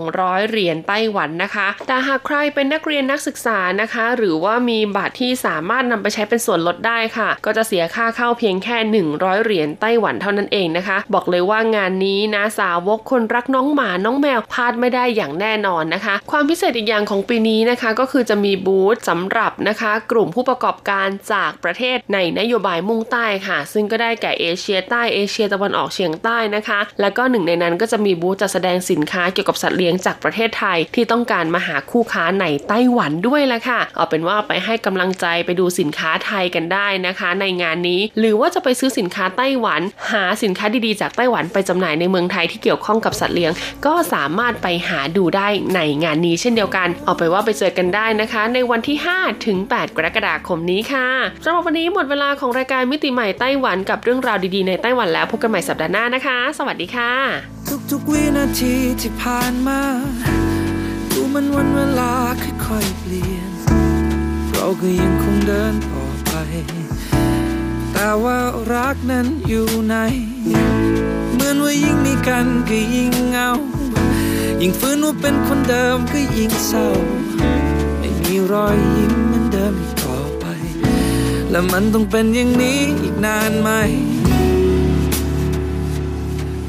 [0.02, 8.78] 200 เหรียญไต้หวันนะคะ แต่หากใครเป็นนักเรียนนักศึกษานะคะ หรือว่ามีบัตรที่สามารถนำไปใช้เป็นส่วนลดได้ค่ะ ก็จะเสียค่าเข้าเพียงแค่
[9.12, 43.52] 100 เหรียญไต้หวันเท่านั้นเองนะคะ บอกเลยว่างานนี้นะสาาวกคนรักน้องหมาน้องแมวพลาดไม่ได้อย่างแน่นอนนะคะ ความพิเศษอีกอย่างของปีนี้นะคะ ก็คือจะมีบูธสำหรับนะคะ กลุ่มผู้ประกอบการจากประเทศในนโยบายมุ่งใต้ค่ะ ซึ่งก็ได้แก่เอเชียใต้เอเชียตะวันออกเฉียงใต้นะคะ แล้วก็หนึ่งในนั้นก็จะมีบูธจัดแสดงสินค้าเกี่ยวกับสัตว์เลี้ยงจากประเทศไทย ที่ต้องการมาหาคู่ค้าในไต้หวันด้วยละค่ะ เอาเป็นว่าไปให้กำลังใจไปดูสินค้าไทยกันได้นะคะ ในงานนี้ หรือว่าจะไปซื้อสินค้าไต้หวัน หาสินค้าดีๆจากไต้หวันไปจำหน่ายในเมืองไทยที่เกี่ยวข้องกับสัตว์เลี้ยง
[43.86, 51.08] ก็สามารถไปหาดูได้ในงานนี้เช่นเดียวกัน เอาไปว่าไปเจอกันได้นะคะ ในวันที่ 5 ถึง 8 กรกฎาคมนี้ค่ะ
[51.44, 57.12] สำหรับวันนี้หมดเวลาของรายการมิติใหม่ไต้หวันกับเรื่องราวดีๆในไต้หวันแล้วพบกันใหม่สัปดาห์หน้านะคะ สวัสดีค่ะ
[57.92, 59.80] ทุกๆวินาทีที่ผ่านมา
[61.14, 62.12] ดูมันวันเวลา
[62.68, 63.52] ค่อยๆเปลี่ยน
[64.52, 66.13] เราก็ยังคงเดินต่อ
[68.26, 68.40] ว่า
[68.74, 69.96] รักนั้นอยู่ไหน
[71.34, 73.50] เหมือนว่ายิ่งมีกันก็ยิ่งเหงา
[74.62, 76.88] ยิ่งฝืนว่าเป็นคนเดิมก็ยิ่งเศร้า
[78.00, 80.46] ไม่มีรอยยิ้มเหมือนเดิมอีกต่อไป
[81.52, 83.70] และมันต้องเป็นอย่างนี้อีกนานไหม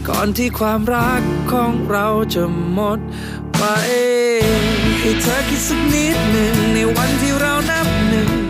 [0.09, 1.23] ก่อนที่ความรัก
[1.53, 2.99] ของเราจะหมด
[3.59, 3.63] ไป
[5.01, 8.44] ให้เธอคิดสักนิดหนึ่งในวันที่เรานับหนึ่ง